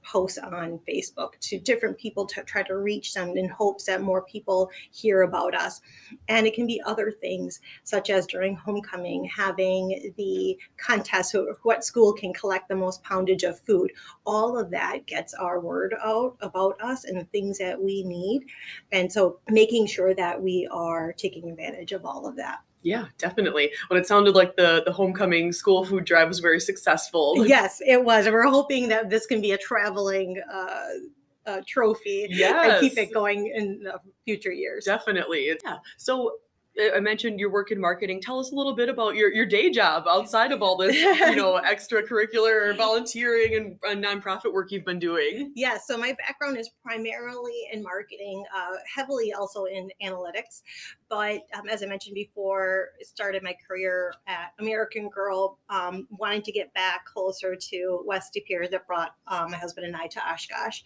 posts 0.04 0.38
on 0.38 0.80
Facebook 0.88 1.40
to 1.42 1.60
different 1.60 1.98
people 1.98 2.26
to 2.28 2.44
try 2.44 2.64
to 2.64 2.78
reach 2.78 3.14
them 3.14 3.36
in 3.38 3.48
hopes 3.50 3.86
that 3.86 4.02
more 4.02 4.24
people 4.24 4.70
hear 4.92 5.22
about 5.22 5.56
us. 5.56 5.82
And 6.28 6.46
it 6.46 6.54
can 6.54 6.68
be 6.68 6.82
other 6.86 7.12
things, 7.12 7.60
such 7.84 8.10
as 8.10 8.28
during 8.28 8.56
homecoming, 8.56 9.26
having 9.26 10.14
the 10.18 10.58
contest 10.78 11.36
of 11.36 11.58
what 11.64 11.84
school 11.84 12.14
can 12.14 12.34
collect 12.34 12.68
the 12.70 12.76
most 12.76 13.04
poundage 13.04 13.44
of 13.44 13.60
food. 13.60 13.92
All 14.26 14.58
of 14.58 14.70
that 14.72 15.06
gets 15.06 15.34
our 15.34 15.60
word 15.60 15.96
out 16.04 16.38
about 16.42 16.80
us 16.82 17.06
and 17.06 17.20
the 17.20 17.26
things 17.26 17.58
that 17.58 17.82
we 17.82 18.04
need. 18.04 18.46
And 18.92 19.12
so 19.12 19.40
making 19.50 19.88
sure 19.88 20.14
that 20.14 20.42
we 20.42 20.68
are 20.72 21.14
taking 21.14 21.50
advantage 21.50 21.92
of 21.92 22.06
all 22.06 22.28
of 22.28 22.36
that. 22.38 22.60
Yeah, 22.84 23.06
definitely. 23.18 23.72
When 23.88 24.00
it 24.00 24.06
sounded 24.06 24.36
like 24.36 24.56
the 24.56 24.84
the 24.86 24.92
homecoming 24.92 25.52
school 25.52 25.86
food 25.86 26.06
drive 26.06 26.28
was 26.28 26.40
very 26.40 26.60
successful. 26.60 27.46
Yes, 27.48 27.82
it 27.86 28.04
was. 28.04 28.28
We're 28.28 28.44
hoping 28.50 28.90
that 28.90 29.10
this 29.10 29.26
can 29.26 29.42
be 29.42 29.52
a 29.52 29.58
traveling 29.58 30.42
uh, 30.52 30.88
uh, 31.46 31.62
trophy 31.68 32.28
yes. 32.30 32.82
and 32.82 32.82
keep 32.82 32.98
it 32.98 33.14
going 33.14 33.52
in 33.56 33.84
the 33.84 34.00
future 34.26 34.52
years. 34.52 34.86
Definitely. 34.86 35.56
Yeah. 35.64 35.78
So 35.98 36.34
I 36.96 37.00
mentioned 37.00 37.40
your 37.40 37.52
work 37.52 37.72
in 37.72 37.80
marketing. 37.80 38.20
Tell 38.20 38.40
us 38.40 38.52
a 38.52 38.56
little 38.56 38.76
bit 38.76 38.90
about 38.90 39.16
your, 39.16 39.32
your 39.32 39.46
day 39.46 39.70
job 39.70 40.06
outside 40.08 40.52
of 40.52 40.64
all 40.64 40.76
this, 40.76 40.96
you 40.96 41.36
know, 41.36 41.62
extracurricular 41.72 42.76
volunteering 42.76 43.56
and, 43.56 43.80
and 43.84 44.04
nonprofit 44.04 44.52
work 44.52 44.72
you've 44.72 44.86
been 44.86 44.98
doing. 44.98 45.52
Yeah, 45.56 45.78
so 45.78 45.98
my 45.98 46.14
background 46.14 46.58
is 46.58 46.72
primarily 46.84 47.68
in 47.72 47.84
marketing, 47.84 48.44
uh, 48.56 48.78
heavily 48.94 49.34
also 49.34 49.66
in 49.66 49.92
analytics. 50.02 50.64
But 51.14 51.44
um, 51.54 51.70
as 51.70 51.84
I 51.84 51.86
mentioned 51.86 52.16
before, 52.16 52.90
I 53.00 53.04
started 53.04 53.44
my 53.44 53.56
career 53.68 54.16
at 54.26 54.54
American 54.60 55.10
Girl, 55.10 55.60
um, 55.70 56.08
wanting 56.10 56.42
to 56.42 56.52
get 56.52 56.74
back 56.74 57.06
closer 57.06 57.56
to 57.56 58.04
West 58.04 58.34
De 58.34 58.44
that 58.72 58.88
brought 58.88 59.16
um, 59.28 59.52
my 59.52 59.58
husband 59.58 59.86
and 59.86 59.96
I 59.96 60.08
to 60.08 60.20
Oshkosh. 60.20 60.82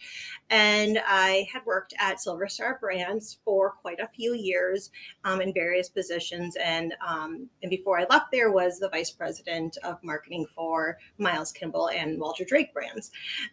And 0.50 1.00
I 1.08 1.48
had 1.54 1.66
worked 1.66 1.94
at 1.98 2.20
Silver 2.20 2.50
Star 2.50 2.78
Brands 2.82 3.40
for 3.46 3.72
quite 3.72 4.02
a 4.02 4.08
few 4.08 4.34
years 4.34 4.92
um, 5.24 5.40
in 5.40 5.54
various 5.54 5.78
various 5.78 5.90
positions. 5.90 6.56
And 6.64 6.94
um, 7.08 7.50
and 7.62 7.70
before 7.70 8.00
I 8.00 8.06
left 8.10 8.32
there 8.32 8.52
was 8.52 8.80
the 8.80 8.90
vice 8.90 9.12
president 9.12 9.78
of 9.84 10.04
marketing 10.04 10.46
for 10.56 10.98
Miles 11.18 11.52
Kimball 11.52 11.90
and 11.90 12.20
Walter 12.20 12.46
Drake 12.46 12.74
brands. 12.74 13.12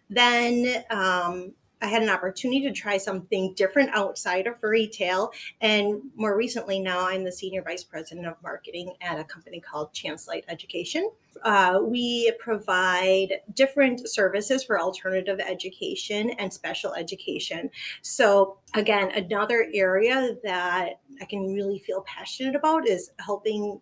Then 0.09 0.85
um, 0.91 1.53
I 1.83 1.89
had 1.89 2.03
an 2.03 2.09
opportunity 2.09 2.63
to 2.63 2.73
try 2.73 2.97
something 2.97 3.55
different 3.55 3.91
outside 3.93 4.47
of 4.47 4.63
retail. 4.63 5.33
And 5.61 6.03
more 6.17 6.37
recently, 6.37 6.81
now 6.81 7.07
I'm 7.07 7.25
the 7.25 7.33
senior 7.33 7.63
vice 7.63 7.85
president 7.85 8.27
of 8.27 8.43
marketing 8.43 8.95
at 9.01 9.19
a 9.19 9.25
company 9.25 9.61
called 9.61 9.93
ChanceLight 9.93 10.45
Education. 10.49 11.11
Uh, 11.43 11.81
we 11.83 12.33
provide 12.39 13.41
different 13.55 14.09
services 14.09 14.65
for 14.65 14.81
alternative 14.81 15.41
education 15.41 16.31
and 16.39 16.53
special 16.53 16.95
education. 16.95 17.71
So, 18.03 18.59
again, 18.75 19.11
another 19.13 19.69
area 19.73 20.37
that 20.45 21.01
I 21.21 21.25
can 21.27 21.53
really 21.55 21.79
feel 21.79 22.03
passionate 22.03 22.57
about 22.57 22.89
is 22.89 23.13
helping 23.19 23.81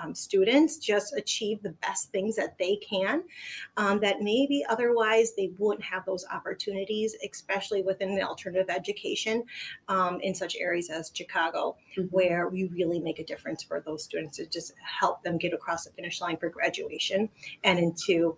um, 0.00 0.14
students 0.14 0.78
just 0.78 1.14
achieve 1.14 1.62
the 1.62 1.74
best 1.82 2.10
things 2.10 2.36
that 2.36 2.56
they 2.58 2.76
can, 2.76 3.22
um, 3.76 4.00
that 4.00 4.22
maybe 4.22 4.64
otherwise 4.68 5.34
they 5.34 5.52
wouldn't 5.58 5.84
have 5.84 6.06
those 6.06 6.24
opportunities, 6.32 7.16
especially 7.30 7.82
within 7.82 8.14
the 8.14 8.22
alternative 8.22 8.74
education 8.74 9.44
um, 9.88 10.20
in 10.22 10.34
such 10.34 10.56
areas 10.56 10.88
as 10.90 11.10
Chicago, 11.14 11.76
mm-hmm. 11.96 12.08
where 12.08 12.48
we 12.48 12.64
really 12.64 13.00
make 13.00 13.18
a 13.18 13.24
difference 13.24 13.62
for 13.62 13.80
those 13.80 14.02
students 14.02 14.36
to 14.38 14.46
just 14.46 14.72
help 14.82 15.22
them 15.22 15.36
get 15.36 15.52
across 15.52 15.84
the 15.84 15.90
finish 15.92 16.20
line 16.20 16.36
for 16.36 16.48
graduation 16.48 16.89
and 17.64 17.78
into 17.78 18.36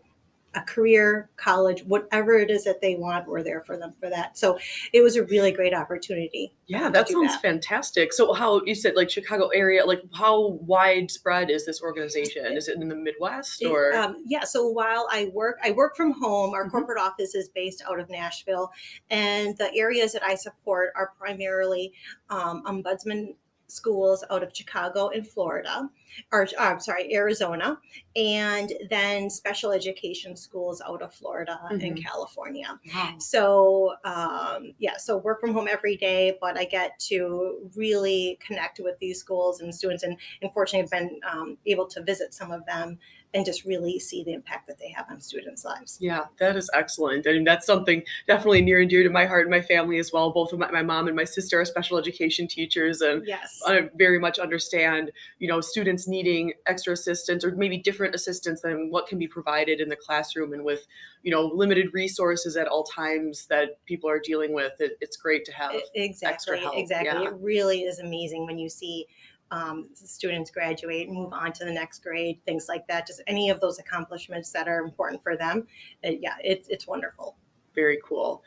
a 0.54 0.60
career, 0.60 1.30
college, 1.36 1.82
whatever 1.84 2.34
it 2.34 2.50
is 2.50 2.64
that 2.64 2.80
they 2.80 2.94
want, 2.94 3.26
we're 3.26 3.42
there 3.42 3.62
for 3.62 3.76
them 3.76 3.92
for 3.98 4.10
that. 4.10 4.36
So 4.36 4.58
it 4.92 5.00
was 5.00 5.16
a 5.16 5.24
really 5.24 5.50
great 5.50 5.74
opportunity. 5.74 6.54
Yeah, 6.66 6.90
that 6.90 7.08
sounds 7.08 7.32
that. 7.32 7.42
fantastic. 7.42 8.12
So 8.12 8.32
how 8.32 8.60
you 8.64 8.74
said 8.74 8.94
like 8.94 9.10
Chicago 9.10 9.48
area, 9.48 9.84
like 9.84 10.02
how 10.14 10.58
widespread 10.62 11.50
is 11.50 11.64
this 11.64 11.82
organization? 11.82 12.56
Is 12.56 12.68
it 12.68 12.80
in 12.80 12.88
the 12.88 12.94
Midwest 12.94 13.64
or? 13.64 13.94
Um, 13.94 14.16
yeah. 14.26 14.44
So 14.44 14.68
while 14.68 15.08
I 15.10 15.30
work, 15.32 15.58
I 15.62 15.70
work 15.70 15.96
from 15.96 16.12
home. 16.12 16.54
Our 16.54 16.62
mm-hmm. 16.62 16.70
corporate 16.70 17.00
office 17.00 17.34
is 17.34 17.48
based 17.48 17.82
out 17.88 17.98
of 17.98 18.10
Nashville, 18.10 18.70
and 19.10 19.56
the 19.58 19.74
areas 19.74 20.12
that 20.12 20.22
I 20.22 20.34
support 20.34 20.92
are 20.96 21.12
primarily 21.18 21.92
um, 22.30 22.62
ombudsman 22.64 23.34
schools 23.68 24.22
out 24.30 24.42
of 24.42 24.54
Chicago 24.54 25.08
and 25.08 25.26
Florida, 25.26 25.88
or 26.32 26.42
uh, 26.58 26.62
I'm 26.62 26.80
sorry, 26.80 27.14
Arizona, 27.14 27.78
and 28.16 28.72
then 28.90 29.30
special 29.30 29.72
education 29.72 30.36
schools 30.36 30.82
out 30.86 31.02
of 31.02 31.14
Florida 31.14 31.60
mm-hmm. 31.64 31.80
and 31.80 32.04
California. 32.04 32.78
Wow. 32.94 33.14
So, 33.18 33.94
um, 34.04 34.74
yeah, 34.78 34.96
so 34.96 35.16
work 35.16 35.40
from 35.40 35.52
home 35.52 35.68
every 35.70 35.96
day, 35.96 36.36
but 36.40 36.58
I 36.58 36.64
get 36.64 36.98
to 37.10 37.70
really 37.76 38.38
connect 38.46 38.80
with 38.80 38.98
these 38.98 39.18
schools 39.18 39.60
and 39.60 39.74
students, 39.74 40.02
and 40.02 40.16
unfortunately, 40.42 40.84
I've 40.84 40.90
been 40.90 41.20
um, 41.30 41.58
able 41.66 41.86
to 41.88 42.02
visit 42.02 42.34
some 42.34 42.50
of 42.50 42.64
them 42.66 42.98
and 43.34 43.46
just 43.46 43.64
really 43.64 43.98
see 43.98 44.22
the 44.24 44.32
impact 44.32 44.66
that 44.66 44.78
they 44.78 44.90
have 44.90 45.06
on 45.10 45.20
students' 45.20 45.64
lives. 45.64 45.96
Yeah, 46.00 46.24
that 46.38 46.56
is 46.56 46.68
excellent. 46.74 47.26
I 47.26 47.32
mean, 47.32 47.44
that's 47.44 47.66
something 47.66 48.02
definitely 48.26 48.60
near 48.60 48.80
and 48.80 48.90
dear 48.90 49.02
to 49.02 49.10
my 49.10 49.24
heart 49.24 49.42
and 49.46 49.50
my 49.50 49.62
family 49.62 49.98
as 49.98 50.12
well. 50.12 50.30
Both 50.30 50.52
of 50.52 50.58
my, 50.58 50.70
my 50.70 50.82
mom 50.82 51.06
and 51.06 51.16
my 51.16 51.24
sister 51.24 51.60
are 51.60 51.64
special 51.64 51.98
education 51.98 52.46
teachers, 52.46 53.00
and 53.00 53.26
yes. 53.26 53.60
I 53.66 53.88
very 53.96 54.18
much 54.18 54.38
understand, 54.38 55.12
you 55.38 55.48
know, 55.48 55.60
students 55.60 56.01
needing 56.08 56.52
extra 56.66 56.92
assistance 56.92 57.44
or 57.44 57.52
maybe 57.52 57.78
different 57.78 58.14
assistance 58.14 58.62
than 58.62 58.90
what 58.90 59.06
can 59.06 59.18
be 59.18 59.26
provided 59.26 59.80
in 59.80 59.88
the 59.88 59.96
classroom 59.96 60.52
and 60.52 60.64
with, 60.64 60.86
you 61.22 61.30
know, 61.30 61.46
limited 61.46 61.92
resources 61.92 62.56
at 62.56 62.68
all 62.68 62.84
times 62.84 63.46
that 63.46 63.84
people 63.86 64.08
are 64.08 64.20
dealing 64.20 64.52
with. 64.52 64.72
It, 64.80 64.96
it's 65.00 65.16
great 65.16 65.44
to 65.46 65.52
have 65.52 65.72
exactly, 65.94 66.34
extra 66.34 66.58
help. 66.58 66.76
Exactly. 66.76 67.22
Yeah. 67.22 67.28
It 67.28 67.34
really 67.40 67.82
is 67.82 67.98
amazing 67.98 68.46
when 68.46 68.58
you 68.58 68.68
see 68.68 69.06
um, 69.50 69.90
students 69.94 70.50
graduate, 70.50 71.10
move 71.10 71.32
on 71.32 71.52
to 71.52 71.64
the 71.64 71.72
next 71.72 72.02
grade, 72.02 72.40
things 72.46 72.66
like 72.68 72.86
that. 72.88 73.06
Just 73.06 73.22
any 73.26 73.50
of 73.50 73.60
those 73.60 73.78
accomplishments 73.78 74.50
that 74.52 74.66
are 74.66 74.82
important 74.82 75.22
for 75.22 75.36
them. 75.36 75.66
Uh, 76.04 76.12
yeah, 76.20 76.34
it's 76.42 76.68
it's 76.68 76.86
wonderful. 76.86 77.36
Very 77.74 77.98
cool. 78.04 78.42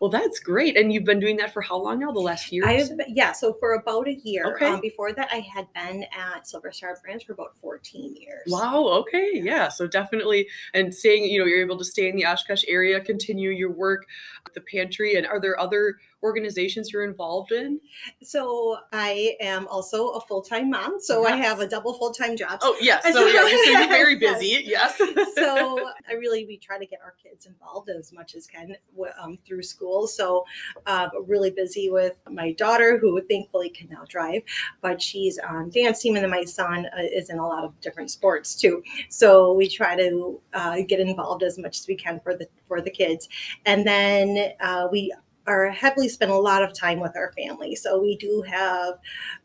Well, 0.00 0.10
that's 0.10 0.40
great. 0.40 0.76
And 0.76 0.92
you've 0.92 1.04
been 1.04 1.20
doing 1.20 1.36
that 1.38 1.52
for 1.52 1.60
how 1.60 1.76
long 1.76 1.98
now? 1.98 2.10
The 2.12 2.20
last 2.20 2.50
year? 2.50 2.66
I've 2.66 2.90
yeah. 3.08 3.32
So 3.32 3.52
for 3.54 3.74
about 3.74 4.08
a 4.08 4.14
year. 4.14 4.54
Okay. 4.54 4.66
Um, 4.66 4.80
before 4.80 5.12
that, 5.12 5.28
I 5.30 5.40
had 5.40 5.66
been 5.74 6.04
at 6.16 6.48
Silver 6.48 6.72
Star 6.72 6.96
Brands 7.04 7.24
for 7.24 7.32
about 7.32 7.54
14 7.60 8.16
years. 8.16 8.44
Wow. 8.46 8.86
Okay. 9.00 9.32
Yeah. 9.34 9.68
So 9.68 9.86
definitely, 9.86 10.48
and 10.72 10.94
saying 10.94 11.24
you 11.24 11.38
know 11.38 11.44
you're 11.44 11.60
able 11.60 11.78
to 11.78 11.84
stay 11.84 12.08
in 12.08 12.16
the 12.16 12.24
Oshkosh 12.24 12.64
area, 12.68 13.00
continue 13.00 13.50
your 13.50 13.70
work 13.70 14.06
at 14.46 14.54
the 14.54 14.60
pantry, 14.62 15.16
and 15.16 15.26
are 15.26 15.40
there 15.40 15.58
other 15.60 15.96
organizations 16.22 16.92
you're 16.92 17.04
involved 17.04 17.52
in? 17.52 17.80
So 18.22 18.78
I 18.92 19.36
am 19.40 19.66
also 19.68 20.10
a 20.10 20.20
full 20.20 20.42
time 20.42 20.70
mom. 20.70 21.00
So 21.00 21.22
yes. 21.22 21.32
I 21.32 21.36
have 21.36 21.60
a 21.60 21.68
double 21.68 21.94
full 21.94 22.12
time 22.12 22.36
job. 22.36 22.58
Oh 22.62 22.76
yes. 22.80 23.04
So, 23.10 23.26
yeah, 23.26 23.40
so 23.40 23.70
you're 23.70 23.88
very 23.88 24.16
busy. 24.16 24.62
yes. 24.64 24.96
yes. 24.98 25.34
so 25.34 25.90
I 26.08 26.12
really 26.12 26.46
we 26.46 26.56
try 26.58 26.78
to 26.78 26.86
get 26.86 27.00
our 27.02 27.14
kids 27.22 27.46
involved 27.46 27.90
as 27.90 28.12
much 28.12 28.34
as 28.34 28.46
can 28.46 28.76
um, 29.20 29.38
through 29.46 29.62
school. 29.62 30.06
So 30.06 30.44
uh, 30.86 31.08
really 31.26 31.50
busy 31.50 31.90
with 31.90 32.20
my 32.30 32.52
daughter, 32.52 32.98
who 32.98 33.20
thankfully 33.22 33.70
can 33.70 33.88
now 33.88 34.04
drive, 34.08 34.42
but 34.80 35.02
she's 35.02 35.38
on 35.38 35.70
dance 35.70 36.00
team, 36.00 36.16
and 36.16 36.22
then 36.22 36.30
my 36.30 36.44
son 36.44 36.86
uh, 36.86 37.02
is 37.02 37.30
in 37.30 37.38
a 37.38 37.46
lot 37.46 37.64
of 37.64 37.78
different 37.80 38.10
sports 38.10 38.54
too. 38.54 38.82
So 39.08 39.52
we 39.52 39.68
try 39.68 39.96
to 39.96 40.40
uh, 40.52 40.76
get 40.86 41.00
involved 41.00 41.42
as 41.42 41.58
much 41.58 41.80
as 41.80 41.88
we 41.88 41.96
can 41.96 42.20
for 42.20 42.34
the 42.34 42.46
for 42.68 42.80
the 42.80 42.90
kids, 42.90 43.28
and 43.66 43.86
then 43.86 44.52
uh, 44.60 44.88
we 44.90 45.12
are 45.50 45.68
heavily 45.68 46.08
spend 46.08 46.30
a 46.30 46.34
lot 46.34 46.62
of 46.62 46.72
time 46.72 47.00
with 47.00 47.16
our 47.16 47.32
family. 47.32 47.74
So 47.74 48.00
we 48.00 48.16
do 48.16 48.42
have 48.48 48.94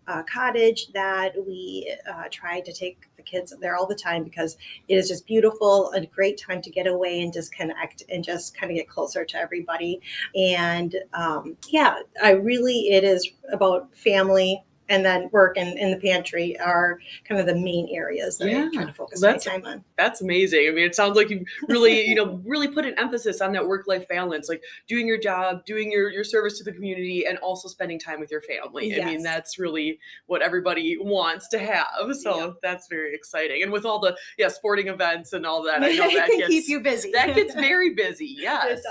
a 0.05 0.23
cottage 0.23 0.91
that 0.93 1.33
we 1.47 1.91
uh, 2.07 2.25
try 2.29 2.59
to 2.61 2.71
take 2.71 3.07
the 3.17 3.23
kids 3.23 3.55
there 3.59 3.75
all 3.75 3.87
the 3.87 3.95
time 3.95 4.23
because 4.23 4.55
it 4.87 4.95
is 4.95 5.07
just 5.07 5.25
beautiful, 5.25 5.91
a 5.95 6.05
great 6.05 6.39
time 6.39 6.61
to 6.61 6.69
get 6.69 6.85
away 6.85 7.21
and 7.21 7.33
disconnect 7.33 8.03
and 8.09 8.23
just 8.23 8.55
kind 8.55 8.71
of 8.71 8.77
get 8.77 8.87
closer 8.87 9.25
to 9.25 9.37
everybody. 9.37 9.99
And 10.35 10.95
um, 11.13 11.57
yeah, 11.69 11.95
I 12.23 12.31
really, 12.31 12.89
it 12.89 13.03
is 13.03 13.27
about 13.51 13.93
family 13.95 14.63
and 14.89 15.05
then 15.05 15.29
work 15.31 15.57
in, 15.57 15.77
in 15.77 15.91
the 15.91 15.97
pantry 15.97 16.57
are 16.59 16.99
kind 17.27 17.39
of 17.39 17.47
the 17.47 17.55
main 17.55 17.87
areas 17.91 18.37
that 18.37 18.49
yeah, 18.49 18.63
I'm 18.63 18.71
trying 18.71 18.87
to 18.87 18.93
focus 18.93 19.21
my 19.21 19.37
time 19.37 19.65
on. 19.65 19.83
That's 19.97 20.21
amazing. 20.21 20.67
I 20.67 20.71
mean, 20.71 20.85
it 20.85 20.95
sounds 20.95 21.15
like 21.15 21.29
you 21.29 21.45
really, 21.67 22.07
you 22.07 22.15
know, 22.15 22.39
really 22.45 22.67
put 22.67 22.85
an 22.85 22.93
emphasis 22.97 23.41
on 23.41 23.51
that 23.53 23.67
work-life 23.67 24.07
balance, 24.07 24.49
like 24.49 24.63
doing 24.87 25.07
your 25.07 25.17
job, 25.17 25.65
doing 25.65 25.91
your, 25.91 26.09
your 26.09 26.23
service 26.23 26.57
to 26.59 26.63
the 26.63 26.71
community, 26.71 27.25
and 27.25 27.37
also 27.39 27.67
spending 27.67 27.99
time 27.99 28.19
with 28.19 28.29
your 28.29 28.41
family. 28.41 28.89
Yes. 28.89 29.01
I 29.01 29.05
mean, 29.05 29.23
that's 29.23 29.57
really 29.57 29.99
what 30.27 30.41
everybody 30.41 30.97
wants 30.99 31.47
to 31.49 31.59
have. 31.59 32.15
So 32.15 32.37
yeah. 32.37 32.51
that's 32.61 32.87
very 32.87 33.15
exciting. 33.15 33.63
And 33.63 33.71
with 33.71 33.85
all 33.85 33.99
the 33.99 34.15
yeah, 34.37 34.49
sporting 34.49 34.87
events 34.87 35.33
and 35.33 35.45
all 35.45 35.63
that, 35.63 35.83
I 35.83 35.91
know 35.93 36.09
that 36.13 36.29
gets, 36.29 36.47
keep 36.47 36.67
you 36.67 36.79
busy. 36.79 37.11
That 37.11 37.35
gets 37.35 37.53
very 37.55 37.93
busy. 37.93 38.35
Yes. 38.37 38.81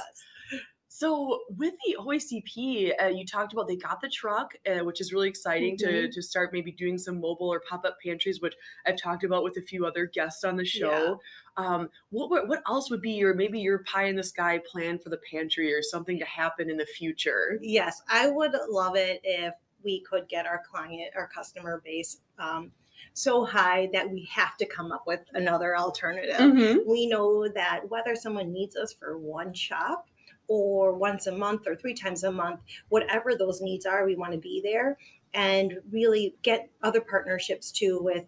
So 0.96 1.40
with 1.48 1.74
the 1.84 1.96
OACP, 1.98 2.92
uh, 3.02 3.08
you 3.08 3.26
talked 3.26 3.52
about 3.52 3.66
they 3.66 3.74
got 3.74 4.00
the 4.00 4.08
truck, 4.08 4.52
uh, 4.64 4.84
which 4.84 5.00
is 5.00 5.12
really 5.12 5.28
exciting 5.28 5.76
mm-hmm. 5.76 5.90
to 5.90 6.08
to 6.08 6.22
start 6.22 6.52
maybe 6.52 6.70
doing 6.70 6.98
some 6.98 7.20
mobile 7.20 7.52
or 7.52 7.60
pop 7.68 7.84
up 7.84 7.96
pantries, 8.00 8.40
which 8.40 8.54
I've 8.86 8.96
talked 8.96 9.24
about 9.24 9.42
with 9.42 9.56
a 9.56 9.60
few 9.60 9.86
other 9.86 10.06
guests 10.06 10.44
on 10.44 10.54
the 10.56 10.64
show. 10.64 11.18
Yeah. 11.58 11.66
Um, 11.66 11.90
what 12.10 12.46
what 12.46 12.62
else 12.68 12.90
would 12.90 13.00
be 13.00 13.10
your 13.10 13.34
maybe 13.34 13.58
your 13.58 13.78
pie 13.80 14.04
in 14.04 14.14
the 14.14 14.22
sky 14.22 14.60
plan 14.70 15.00
for 15.00 15.08
the 15.08 15.18
pantry 15.28 15.74
or 15.74 15.82
something 15.82 16.16
to 16.20 16.24
happen 16.24 16.70
in 16.70 16.76
the 16.76 16.86
future? 16.86 17.58
Yes, 17.60 18.00
I 18.08 18.28
would 18.28 18.54
love 18.68 18.94
it 18.94 19.20
if 19.24 19.52
we 19.82 20.00
could 20.08 20.28
get 20.28 20.46
our 20.46 20.62
client, 20.70 21.10
our 21.16 21.26
customer 21.26 21.82
base. 21.84 22.20
Um, 22.38 22.70
so 23.14 23.44
high 23.44 23.88
that 23.92 24.08
we 24.08 24.28
have 24.30 24.56
to 24.58 24.66
come 24.66 24.92
up 24.92 25.08
with 25.08 25.22
another 25.32 25.76
alternative. 25.76 26.36
Mm-hmm. 26.36 26.88
We 26.88 27.08
know 27.08 27.48
that 27.48 27.88
whether 27.88 28.14
someone 28.14 28.52
needs 28.52 28.76
us 28.76 28.92
for 28.92 29.18
one 29.18 29.52
shop 29.54 30.06
or 30.48 30.92
once 30.92 31.26
a 31.26 31.32
month 31.32 31.66
or 31.66 31.76
three 31.76 31.94
times 31.94 32.24
a 32.24 32.32
month, 32.32 32.60
whatever 32.88 33.34
those 33.34 33.60
needs 33.60 33.86
are, 33.86 34.04
we 34.04 34.16
want 34.16 34.32
to 34.32 34.38
be 34.38 34.60
there 34.62 34.98
and 35.32 35.78
really 35.90 36.36
get 36.42 36.70
other 36.82 37.00
partnerships 37.00 37.72
too 37.72 37.98
with 38.02 38.24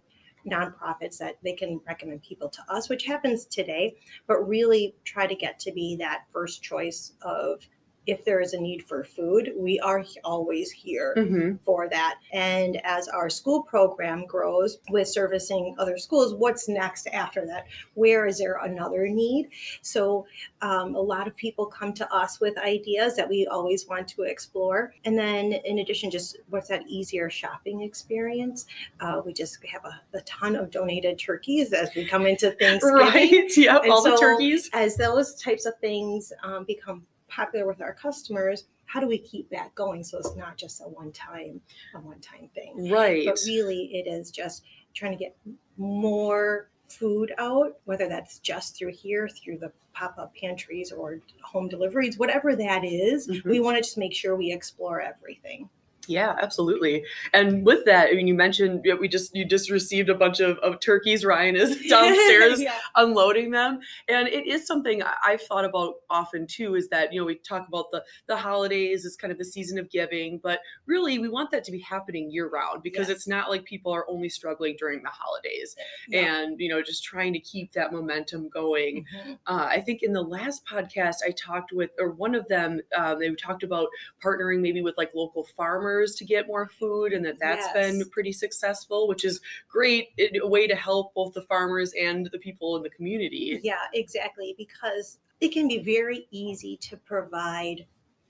nonprofits 0.47 1.19
that 1.19 1.37
they 1.43 1.53
can 1.53 1.81
recommend 1.87 2.23
people 2.23 2.49
to 2.49 2.61
us, 2.69 2.89
which 2.89 3.05
happens 3.05 3.45
today, 3.45 3.97
but 4.27 4.49
really 4.49 4.95
try 5.05 5.27
to 5.27 5.35
get 5.35 5.59
to 5.59 5.73
be 5.73 5.97
that 5.97 6.25
first 6.33 6.63
choice 6.63 7.13
of 7.23 7.67
if 8.07 8.25
there 8.25 8.41
is 8.41 8.53
a 8.55 8.61
need 8.61 8.83
for 8.85 9.03
food, 9.05 9.53
we 9.57 9.81
are 9.81 10.05
always 10.25 10.71
here 10.71 11.15
Mhm. 11.17 11.59
for 11.65 11.89
that. 11.89 12.19
And 12.33 12.81
as 12.85 13.09
our 13.09 13.29
school 13.29 13.63
program 13.63 14.25
grows 14.27 14.79
with 14.91 15.09
servicing 15.09 15.75
other 15.79 15.99
schools, 15.99 16.35
what's 16.35 16.69
next 16.69 17.09
after 17.09 17.45
that? 17.47 17.67
Where 17.95 18.27
is 18.27 18.39
there 18.39 18.59
another 18.63 19.09
need? 19.09 19.49
So 19.83 20.27
um, 20.63 20.95
a 20.95 21.01
lot 21.01 21.27
of 21.27 21.37
people 21.37 21.67
come 21.67 21.93
to 21.95 22.13
us 22.15 22.41
with 22.41 22.57
ideas 22.59 23.17
that 23.17 23.29
we 23.29 23.47
always 23.47 23.87
want 23.87 24.09
to 24.09 24.23
explore. 24.23 24.95
And 25.05 25.19
then 25.19 25.53
in 25.53 25.81
addition, 25.81 26.11
just 26.11 26.39
what's 26.51 26.69
that 26.69 26.83
easier 26.89 27.29
shopping 27.29 27.83
experience? 27.83 28.67
Uh, 29.01 29.21
we 29.25 29.33
just 29.33 29.59
have 29.67 29.85
a, 29.85 30.01
a 30.17 30.21
ton 30.23 30.57
of 30.57 30.71
donated 30.71 31.19
turkeys 31.19 31.73
as 31.73 31.95
we 31.95 32.05
come 32.07 32.27
into 32.27 32.51
Thanksgiving 32.61 32.97
Right. 32.97 33.57
Yep. 33.57 33.83
And 33.83 33.93
All 33.93 34.03
the 34.03 34.17
turkeys. 34.17 34.71
as 34.73 34.97
those 34.97 35.35
types 35.43 35.67
of 35.67 35.77
things 35.81 36.33
um, 36.43 36.65
become 36.65 37.05
popular 37.37 37.67
with 37.67 37.83
our 37.83 37.93
customers, 37.95 38.65
how 38.87 38.99
do 39.01 39.07
we 39.07 39.19
keep 39.19 39.51
that 39.51 39.75
going 39.75 40.03
so 40.03 40.17
it's 40.19 40.35
not 40.37 40.57
just 40.57 40.81
a 40.81 40.85
one 40.85 41.13
time 41.13 41.61
a 41.95 42.01
one 42.01 42.21
time 42.21 42.49
thing? 42.55 42.91
Right. 42.91 43.27
But 43.27 43.39
really, 43.47 43.91
it 43.93 44.09
is 44.09 44.31
just 44.31 44.65
trying 44.95 45.13
to 45.13 45.19
get 45.19 45.37
more 45.77 46.71
food 46.89 47.33
out, 47.39 47.79
whether 47.85 48.09
that's 48.09 48.39
just 48.39 48.79
through 48.79 48.93
here, 48.93 49.29
through 49.29 49.59
the 49.59 49.73
pop 49.93 50.17
up 50.19 50.33
pantries 50.41 50.93
or 50.93 51.21
home 51.43 51.69
deliveries, 51.69 52.19
whatever 52.19 52.55
that 52.57 52.85
is, 52.85 53.27
Mhm. 53.29 53.45
We 53.45 53.61
want 53.61 53.77
to 53.77 53.83
just 53.83 53.99
make 53.99 54.15
sure 54.15 54.37
we 54.37 54.53
explore 54.53 55.01
everything. 55.01 55.69
Yeah, 56.09 56.37
absolutely. 56.41 57.05
And 57.33 57.65
with 57.65 57.85
that, 57.87 58.09
I 58.11 58.13
mean, 58.15 58.27
you 58.27 58.35
mentioned 58.35 58.83
yeah, 58.85 58.95
we 58.95 59.09
just 59.09 59.35
you 59.35 59.45
just 59.45 59.71
received 59.71 60.09
a 60.09 60.15
bunch 60.15 60.41
of, 60.41 60.59
of 60.59 60.81
turkeys. 60.81 61.25
Ryan 61.25 61.57
is 61.57 61.71
downstairs 61.89 62.61
yeah. 62.63 62.75
unloading 62.95 63.51
them, 63.51 63.81
and 64.09 64.29
it 64.29 64.47
is 64.47 64.67
something 64.67 65.03
I've 65.25 65.43
thought 65.43 65.65
about 65.65 65.95
often 66.09 66.47
too. 66.47 66.75
Is 66.77 66.89
that 66.91 67.13
you 67.13 67.21
know 67.21 67.27
we 67.27 67.37
talk 67.37 67.67
about 67.69 67.91
the 67.91 68.05
the 68.27 68.37
holidays 68.37 69.05
is 69.05 69.17
kind 69.17 69.33
of 69.33 69.39
the 69.39 69.45
season 69.45 69.79
of 69.79 69.91
giving, 69.91 70.39
but 70.43 70.61
really 70.87 71.19
we 71.19 71.29
want 71.29 71.51
that 71.51 71.65
to 71.65 71.73
be 71.73 71.81
happening 71.81 72.31
year 72.31 72.49
round 72.49 72.83
because 72.83 73.09
Yes. 73.09 73.17
it's 73.17 73.29
not 73.29 73.51
like 73.51 73.65
people 73.65 73.93
are 73.93 74.09
only 74.09 74.29
struggling 74.29 74.77
during 74.79 75.03
the 75.03 75.11
holidays, 75.11 75.75
and 76.13 76.59
you 76.61 76.69
know 76.69 76.83
just 76.83 77.05
trying 77.05 77.33
to 77.33 77.41
keep 77.41 77.73
that 77.73 77.93
momentum 77.93 78.49
going. 78.49 79.05
Mhm. 79.17 79.39
uh, 79.47 79.67
I 79.69 79.81
think 79.81 80.03
in 80.03 80.13
the 80.13 80.23
last 80.23 80.65
podcast 80.67 81.17
I 81.27 81.33
talked 81.33 81.73
with, 81.73 81.91
or 81.99 82.11
one 82.13 82.35
of 82.35 82.47
them, 82.49 82.81
um, 82.97 83.19
they 83.19 83.35
talked 83.35 83.63
about 83.63 83.89
partnering 84.23 84.61
maybe 84.61 84.83
with 84.83 84.97
like 84.97 85.11
local 85.15 85.45
farmers 85.57 85.86
to 86.17 86.25
get 86.25 86.47
more 86.47 86.69
food, 86.69 87.13
and 87.13 87.25
that 87.25 87.39
that's 87.39 87.73
been 87.73 88.09
pretty 88.11 88.33
successful, 88.33 89.09
which 89.09 89.25
is 89.25 89.41
great, 89.69 90.09
a 90.19 90.47
way 90.47 90.67
to 90.67 90.75
help 90.75 91.15
both 91.15 91.35
the 91.35 91.43
farmers 91.43 91.93
and 92.01 92.29
the 92.33 92.39
people 92.39 92.77
in 92.77 92.83
the 92.83 92.91
community. 92.91 93.61
Yeah, 93.63 93.75
exactly. 93.93 94.55
Because 94.57 95.19
it 95.41 95.53
can 95.53 95.69
be 95.69 95.79
very 95.79 96.27
easy 96.31 96.77
to 96.79 96.97
provide 96.97 97.87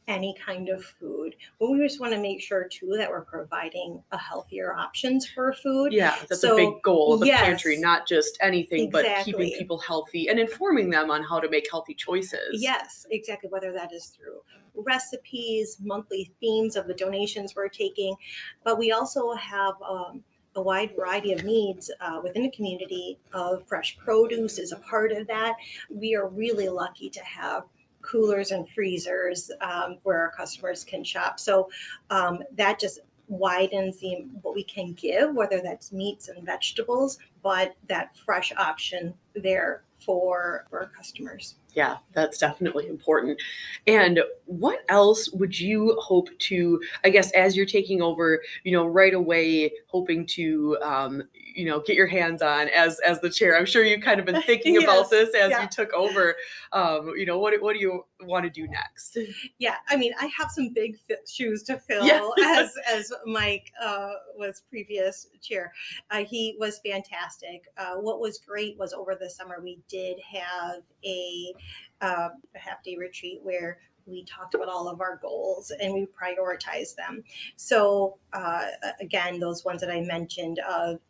any 0.08 0.34
kind 0.44 0.68
of 0.68 0.84
food. 0.84 1.34
But 1.58 1.70
we 1.70 1.78
just 1.78 2.00
want 2.00 2.12
to 2.12 2.20
make 2.20 2.40
sure 2.40 2.68
too 2.68 2.94
that 2.96 3.10
we're 3.10 3.24
providing 3.24 4.02
a 4.12 4.18
healthier 4.18 4.74
options 4.74 5.26
for 5.26 5.52
food. 5.52 5.92
Yeah, 5.92 6.16
that's 6.28 6.40
So, 6.40 6.54
a 6.54 6.56
big 6.56 6.82
goal 6.82 7.14
of 7.14 7.20
the 7.20 7.26
yes. 7.26 7.42
pantry, 7.42 7.76
not 7.78 8.06
just 8.06 8.38
anything, 8.40 8.90
but 8.90 9.06
keeping 9.24 9.50
people 9.58 9.78
healthy 9.78 10.28
and 10.28 10.38
informing 10.38 10.90
them 10.90 11.10
on 11.10 11.22
how 11.22 11.40
to 11.40 11.48
make 11.48 11.68
healthy 11.70 11.94
choices. 11.94 12.62
Yes, 12.62 13.06
exactly. 13.10 13.50
Whether 13.50 13.72
that 13.72 13.92
is 13.92 14.06
through 14.06 14.40
recipes, 14.74 15.78
monthly 15.80 16.32
themes 16.40 16.76
of 16.76 16.86
the 16.86 16.94
donations 16.94 17.54
we're 17.56 17.68
taking, 17.68 18.14
but 18.62 18.78
we 18.78 18.92
also 18.92 19.32
have 19.34 19.74
um, 19.82 20.22
a 20.54 20.62
wide 20.62 20.94
variety 20.94 21.32
of 21.32 21.44
needs 21.44 21.90
uh, 22.00 22.20
within 22.22 22.42
the 22.42 22.50
community. 22.50 23.18
Of 23.32 23.66
fresh 23.66 23.96
produce 23.98 24.58
is 24.58 24.72
a 24.72 24.76
part 24.76 25.12
of 25.12 25.26
that. 25.26 25.54
We 25.90 26.14
are 26.14 26.28
really 26.28 26.68
lucky 26.68 27.10
to 27.10 27.20
have 27.24 27.64
coolers 28.06 28.50
and 28.52 28.68
freezers 28.70 29.50
um, 29.60 29.98
where 30.04 30.20
our 30.20 30.30
customers 30.30 30.84
can 30.84 31.02
shop. 31.04 31.40
So 31.40 31.68
um, 32.10 32.42
that 32.56 32.78
just 32.78 33.00
widens 33.28 33.98
the 33.98 34.26
what 34.42 34.54
we 34.54 34.62
can 34.64 34.92
give, 34.92 35.34
whether 35.34 35.60
that's 35.60 35.92
meats 35.92 36.28
and 36.28 36.44
vegetables, 36.46 37.18
but 37.42 37.74
that 37.88 38.16
fresh 38.16 38.52
option 38.56 39.12
there 39.34 39.82
for 39.98 40.66
for 40.70 40.80
our 40.80 40.90
customers. 40.96 41.56
Yeah, 41.74 41.98
that's 42.14 42.38
definitely 42.38 42.86
important. 42.88 43.40
And 43.86 44.20
what 44.46 44.80
else 44.88 45.30
would 45.32 45.58
you 45.58 45.94
hope 46.00 46.28
to, 46.38 46.80
I 47.04 47.10
guess, 47.10 47.30
as 47.32 47.54
you're 47.54 47.66
taking 47.66 48.00
over, 48.00 48.40
you 48.64 48.72
know, 48.72 48.86
right 48.86 49.12
away, 49.12 49.72
hoping 49.88 50.24
to, 50.28 50.78
um, 50.80 51.22
you 51.56 51.64
know, 51.64 51.80
get 51.80 51.96
your 51.96 52.06
hands 52.06 52.42
on 52.42 52.68
as 52.68 53.00
as 53.00 53.20
the 53.20 53.30
chair? 53.30 53.56
I'm 53.56 53.66
sure 53.66 53.82
you've 53.82 54.02
kind 54.02 54.20
of 54.20 54.26
been 54.26 54.42
thinking 54.46 54.74
Yes, 54.74 54.84
about 54.84 55.10
this 55.10 55.34
as 55.34 55.50
yeah. 55.50 55.62
you 55.62 55.68
took 55.68 55.92
over. 55.92 56.36
Um, 56.72 57.12
you 57.16 57.26
know, 57.26 57.38
what 57.38 57.60
what 57.62 57.74
do 57.74 57.80
you 57.80 58.04
want 58.22 58.44
to 58.44 58.50
do 58.50 58.68
next? 58.68 59.18
Yeah, 59.58 59.76
I 59.88 59.96
mean, 59.96 60.12
I 60.20 60.26
have 60.38 60.50
some 60.50 60.72
big 60.72 60.98
shoes 61.28 61.62
to 61.64 61.78
fill 61.78 62.06
Yeah. 62.06 62.28
as 62.44 62.74
as 62.92 63.12
Mike 63.24 63.72
uh, 63.82 64.10
was 64.36 64.62
previous 64.68 65.28
chair. 65.40 65.72
Uh, 66.10 66.24
he 66.24 66.56
was 66.60 66.80
fantastic. 66.84 67.62
Uh, 67.78 67.94
what 67.96 68.20
was 68.20 68.38
great 68.38 68.78
was 68.78 68.92
over 68.92 69.14
the 69.18 69.30
summer 69.30 69.60
we 69.62 69.78
did 69.88 70.18
have 70.20 70.82
a, 71.04 71.52
uh, 72.00 72.28
a 72.54 72.58
half 72.58 72.82
day 72.84 72.96
retreat 72.96 73.40
where 73.42 73.78
we 74.06 74.24
talked 74.24 74.54
about 74.54 74.68
all 74.68 74.88
of 74.88 75.00
our 75.00 75.16
goals 75.20 75.72
and 75.80 75.92
we 75.92 76.06
prioritized 76.06 76.94
them. 76.94 77.24
So 77.56 78.18
uh, 78.32 78.66
again, 79.00 79.40
those 79.40 79.64
ones 79.64 79.80
that 79.80 79.90
I 79.90 80.00
mentioned 80.02 80.60
of 80.60 81.00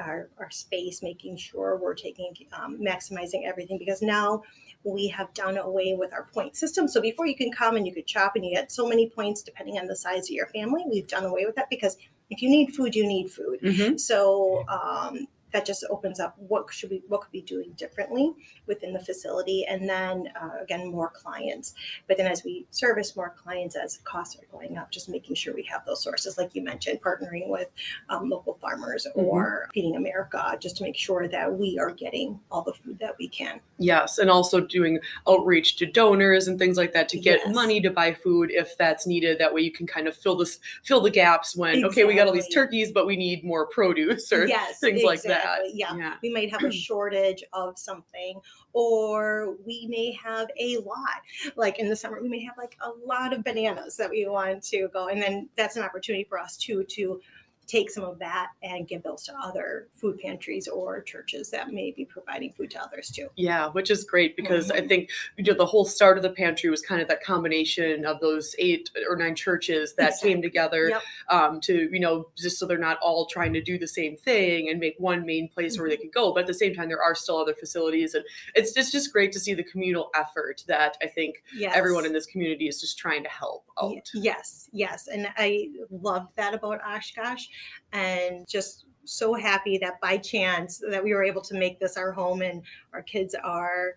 our, 0.00 0.28
our 0.38 0.50
space, 0.50 1.02
making 1.02 1.36
sure 1.36 1.76
we're 1.76 1.94
taking 1.94 2.34
um, 2.52 2.78
maximizing 2.78 3.46
everything 3.46 3.78
because 3.78 4.02
now 4.02 4.42
we 4.84 5.08
have 5.08 5.32
done 5.34 5.58
away 5.58 5.94
with 5.98 6.12
our 6.12 6.24
point 6.32 6.56
system. 6.56 6.88
So 6.88 7.00
before 7.00 7.26
you 7.26 7.36
can 7.36 7.52
come 7.52 7.76
and 7.76 7.86
you 7.86 7.92
could 7.92 8.08
shop 8.08 8.32
and 8.34 8.44
you 8.44 8.54
get 8.54 8.72
so 8.72 8.88
many 8.88 9.08
points 9.08 9.42
depending 9.42 9.78
on 9.78 9.86
the 9.86 9.96
size 9.96 10.24
of 10.24 10.30
your 10.30 10.46
family, 10.48 10.84
we've 10.88 11.06
done 11.06 11.24
away 11.24 11.44
with 11.44 11.56
that 11.56 11.68
because 11.70 11.96
if 12.30 12.40
you 12.42 12.48
need 12.48 12.74
food, 12.74 12.94
you 12.94 13.06
need 13.06 13.30
food. 13.30 13.60
Mhm. 13.60 14.00
So 14.00 14.64
um, 14.68 15.26
that 15.52 15.66
just 15.66 15.84
opens 15.90 16.20
up 16.20 16.34
what 16.38 16.72
should 16.72 16.90
we 16.90 17.02
what 17.08 17.22
could 17.22 17.32
we 17.32 17.40
be 17.40 17.46
doing 17.46 17.72
differently 17.76 18.32
within 18.66 18.92
the 18.92 19.00
facility, 19.00 19.64
and 19.66 19.88
then 19.88 20.30
uh, 20.40 20.62
again 20.62 20.90
more 20.90 21.10
clients. 21.10 21.74
But 22.06 22.16
then 22.16 22.26
as 22.26 22.44
we 22.44 22.66
service 22.70 23.16
more 23.16 23.34
clients, 23.42 23.76
as 23.76 23.98
costs 24.04 24.36
are 24.36 24.46
going 24.56 24.76
up, 24.76 24.90
just 24.90 25.08
making 25.08 25.36
sure 25.36 25.54
we 25.54 25.62
have 25.64 25.84
those 25.84 26.02
sources, 26.02 26.38
like 26.38 26.54
you 26.54 26.62
mentioned, 26.62 27.00
partnering 27.00 27.48
with 27.48 27.68
um, 28.08 28.28
local 28.28 28.58
farmers 28.60 29.06
or 29.14 29.68
Feeding 29.74 29.96
America, 29.96 30.56
just 30.60 30.76
to 30.78 30.84
make 30.84 30.96
sure 30.96 31.28
that 31.28 31.52
we 31.52 31.78
are 31.78 31.90
getting 31.90 32.38
all 32.50 32.62
the 32.62 32.72
food 32.72 32.98
that 32.98 33.16
we 33.18 33.28
can. 33.28 33.60
Yes, 33.78 34.18
and 34.18 34.30
also 34.30 34.60
doing 34.60 34.98
outreach 35.28 35.76
to 35.76 35.86
donors 35.86 36.48
and 36.48 36.58
things 36.58 36.76
like 36.76 36.92
that 36.92 37.08
to 37.10 37.18
get 37.18 37.40
Yes. 37.44 37.54
money 37.54 37.80
to 37.80 37.90
buy 37.90 38.12
food 38.12 38.50
if 38.50 38.76
that's 38.76 39.06
needed. 39.06 39.38
That 39.38 39.52
way 39.52 39.62
you 39.62 39.72
can 39.72 39.86
kind 39.86 40.06
of 40.06 40.16
fill 40.16 40.36
this 40.36 40.58
fill 40.82 41.00
the 41.00 41.10
gaps 41.10 41.56
when 41.56 41.84
okay, 41.84 42.04
we 42.04 42.14
got 42.14 42.26
all 42.26 42.32
these 42.32 42.48
turkeys, 42.48 42.92
but 42.92 43.06
we 43.06 43.16
need 43.16 43.44
more 43.44 43.66
produce 43.66 44.32
or 44.32 44.46
yes, 44.46 44.78
things 44.78 45.02
like 45.02 45.22
that. 45.22 45.39
Exactly, 45.40 45.68
uh, 45.68 45.74
Yeah. 45.74 45.96
Yeah. 45.96 46.14
we 46.22 46.30
might 46.32 46.50
have 46.50 46.62
a 46.64 46.70
shortage 46.86 47.42
of 47.52 47.78
something 47.78 48.40
or 48.72 49.56
we 49.66 49.86
may 49.88 50.12
have 50.12 50.48
a 50.58 50.78
lot 50.78 51.22
like 51.56 51.78
in 51.78 51.88
the 51.88 51.96
summer 51.96 52.20
we 52.22 52.28
may 52.28 52.42
have 52.44 52.56
like 52.56 52.76
a 52.82 52.90
lot 53.06 53.32
of 53.32 53.42
bananas 53.44 53.96
that 53.96 54.10
we 54.10 54.26
want 54.26 54.62
to 54.64 54.88
go 54.92 55.08
and 55.08 55.20
then 55.20 55.48
that's 55.56 55.76
an 55.76 55.82
opportunity 55.82 56.24
for 56.24 56.38
us 56.38 56.56
too 56.56 56.84
to 56.84 57.20
take 57.66 57.90
some 57.90 58.02
of 58.04 58.18
that 58.18 58.48
and 58.62 58.88
give 58.88 59.02
those 59.04 59.22
to 59.24 59.32
other 59.40 59.86
food 59.94 60.18
pantries 60.18 60.66
or 60.66 61.00
churches 61.02 61.50
that 61.50 61.70
may 61.72 61.92
be 61.92 62.04
providing 62.04 62.52
food 62.52 62.68
to 62.70 62.82
others 62.82 63.10
too 63.10 63.28
Yeah, 63.36 63.68
which 63.68 63.90
is 63.90 64.02
great 64.02 64.36
because 64.36 64.70
I 64.72 64.80
Mhm. 64.80 64.88
think 64.88 65.10
you 65.36 65.44
know 65.44 65.54
the 65.54 65.66
whole 65.66 65.84
start 65.84 66.16
of 66.16 66.22
the 66.24 66.30
pantry 66.30 66.68
was 66.68 66.82
kind 66.82 67.00
of 67.00 67.06
that 67.08 67.22
combination 67.22 68.04
of 68.04 68.18
those 68.20 68.56
eight 68.58 68.90
or 69.08 69.14
nine 69.16 69.36
churches 69.36 69.94
that 69.94 70.14
came 70.20 70.42
together 70.42 70.88
Yep. 70.88 71.02
um, 71.28 71.60
to 71.60 71.88
you 71.92 72.00
know 72.00 72.28
just 72.36 72.58
so 72.58 72.66
they're 72.66 72.76
not 72.78 72.98
all 72.98 73.26
trying 73.26 73.52
to 73.52 73.60
do 73.62 73.78
the 73.78 73.86
same 73.86 74.16
thing 74.16 74.68
and 74.68 74.80
make 74.80 74.96
one 74.98 75.24
main 75.24 75.48
place 75.48 75.78
where 75.78 75.88
they 75.88 75.96
Mm-hmm. 75.96 76.08
go, 76.12 76.32
but 76.32 76.40
at 76.40 76.46
the 76.46 76.54
same 76.54 76.74
time 76.74 76.88
there 76.88 77.02
are 77.02 77.14
still 77.14 77.36
other 77.36 77.54
facilities 77.54 78.14
and 78.14 78.24
it's 78.54 78.76
it's 78.76 78.90
just 78.90 79.12
great 79.12 79.30
to 79.32 79.38
see 79.40 79.54
the 79.54 79.62
communal 79.64 80.10
effort 80.16 80.64
that 80.66 80.96
I 81.02 81.06
think 81.06 81.42
yes 81.54 81.72
everyone 81.76 82.04
in 82.06 82.12
this 82.12 82.26
community 82.26 82.66
is 82.68 82.80
just 82.80 82.98
trying 82.98 83.22
to 83.22 83.28
help 83.28 83.66
out. 83.80 84.10
Yes, 84.14 84.68
yes. 84.72 85.06
And 85.08 85.28
I 85.36 85.68
loved 85.90 86.34
that 86.36 86.52
about 86.54 86.80
Oshkosh 86.84 87.46
and 87.92 88.46
just 88.48 88.86
so 89.04 89.34
happy 89.34 89.78
that 89.78 90.00
by 90.00 90.16
chance 90.16 90.80
that 90.90 91.02
we 91.02 91.14
were 91.14 91.24
able 91.24 91.42
to 91.42 91.54
make 91.54 91.80
this 91.80 91.96
our 91.96 92.12
home 92.12 92.42
and 92.42 92.62
our 92.92 93.02
kids 93.02 93.34
are 93.34 93.94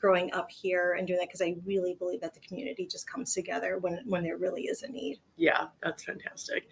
growing 0.00 0.32
up 0.32 0.50
here 0.50 0.94
and 0.98 1.06
doing 1.06 1.18
that 1.18 1.28
because 1.28 1.40
I 1.42 1.56
really 1.64 1.94
believe 1.94 2.20
that 2.20 2.34
the 2.34 2.40
community 2.40 2.86
just 2.86 3.08
comes 3.10 3.32
together 3.34 3.78
when 3.78 4.00
when 4.06 4.22
there 4.22 4.36
really 4.36 4.62
is 4.62 4.82
a 4.82 4.88
need. 4.88 5.18
Yeah, 5.36 5.66
that's 5.82 6.04
fantastic. 6.04 6.68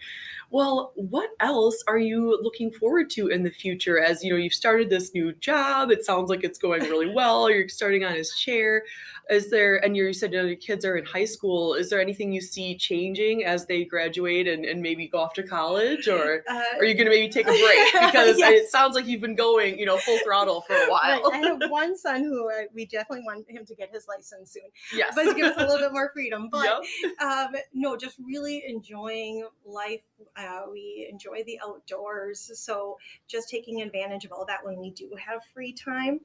Well, 0.51 0.93
what 0.97 1.31
else 1.41 1.83
are 1.89 1.99
you 1.99 2.39
looking 2.43 2.71
forward 2.71 3.11
to 3.11 3.29
in 3.29 3.43
the 3.43 3.51
future? 3.51 3.99
As 3.99 4.23
you 4.23 4.31
know, 4.33 4.37
you've 4.37 4.53
started 4.53 4.91
this 4.91 5.15
new 5.15 5.33
job. 5.35 5.91
It 5.91 6.05
sounds 6.05 6.29
like 6.31 6.45
it's 6.45 6.59
going 6.59 6.83
really 6.83 7.11
well. 7.15 7.51
You're 7.51 7.69
starting 7.69 8.05
on 8.05 8.15
his 8.15 8.35
chair. 8.37 8.83
Is 9.31 9.51
there, 9.51 9.83
and 9.85 9.97
you 9.97 10.13
said 10.13 10.33
you 10.33 10.41
know, 10.41 10.47
your 10.47 10.57
kids 10.57 10.85
are 10.85 10.97
in 10.97 11.05
high 11.05 11.25
school. 11.25 11.75
Is 11.75 11.89
there 11.89 12.01
anything 12.01 12.33
you 12.33 12.41
see 12.41 12.77
changing 12.77 13.45
as 13.45 13.67
they 13.67 13.85
graduate 13.85 14.47
and, 14.49 14.65
and 14.65 14.83
maybe 14.83 15.09
go 15.09 15.19
off 15.19 15.33
to 15.35 15.43
college? 15.43 16.09
Or 16.09 16.43
Uh, 16.49 16.63
are 16.79 16.85
you 16.85 16.95
going 16.95 17.07
to 17.07 17.11
maybe 17.11 17.29
take 17.31 17.47
a 17.47 17.51
break? 17.51 17.93
Because 18.13 18.37
Yes. 18.39 18.53
it 18.65 18.69
sounds 18.71 18.95
like 18.95 19.07
you've 19.07 19.21
been 19.21 19.37
going, 19.37 19.79
you 19.79 19.87
know, 19.87 19.97
full 19.97 20.19
throttle 20.25 20.61
for 20.63 20.75
a 20.75 20.87
while. 20.91 21.23
Right. 21.31 21.45
I 21.45 21.47
have 21.49 21.71
one 21.71 21.97
son 21.97 22.25
who 22.25 22.51
I, 22.51 22.67
we 22.75 22.85
definitely 22.85 23.13
definitely 23.13 23.22
want 23.25 23.49
him 23.51 23.65
to 23.67 23.75
get 23.75 23.91
his 23.93 24.07
license 24.09 24.53
soon. 24.53 24.63
Yes. 24.95 25.13
But 25.15 25.25
to 25.25 25.35
give 25.35 25.47
us 25.47 25.57
a 25.57 25.61
little 25.67 25.79
bit 25.79 25.93
more 25.93 26.11
freedom. 26.13 26.49
But 26.53 26.83
Yep. 27.03 27.21
um, 27.21 27.55
no, 27.73 27.97
just 27.97 28.17
really 28.19 28.65
enjoying 28.67 29.47
life. 29.65 30.01
Uh, 30.37 30.63
we 30.71 31.09
enjoy 31.11 31.43
the 31.45 31.59
outdoors. 31.65 32.51
So 32.55 32.99
just 33.29 33.49
taking 33.49 33.83
advantage 33.83 34.25
of 34.25 34.33
all 34.33 34.45
that 34.47 34.65
when 34.65 34.79
we 34.79 34.91
do 34.91 35.11
have 35.27 35.41
free 35.55 35.73
time. 35.73 36.21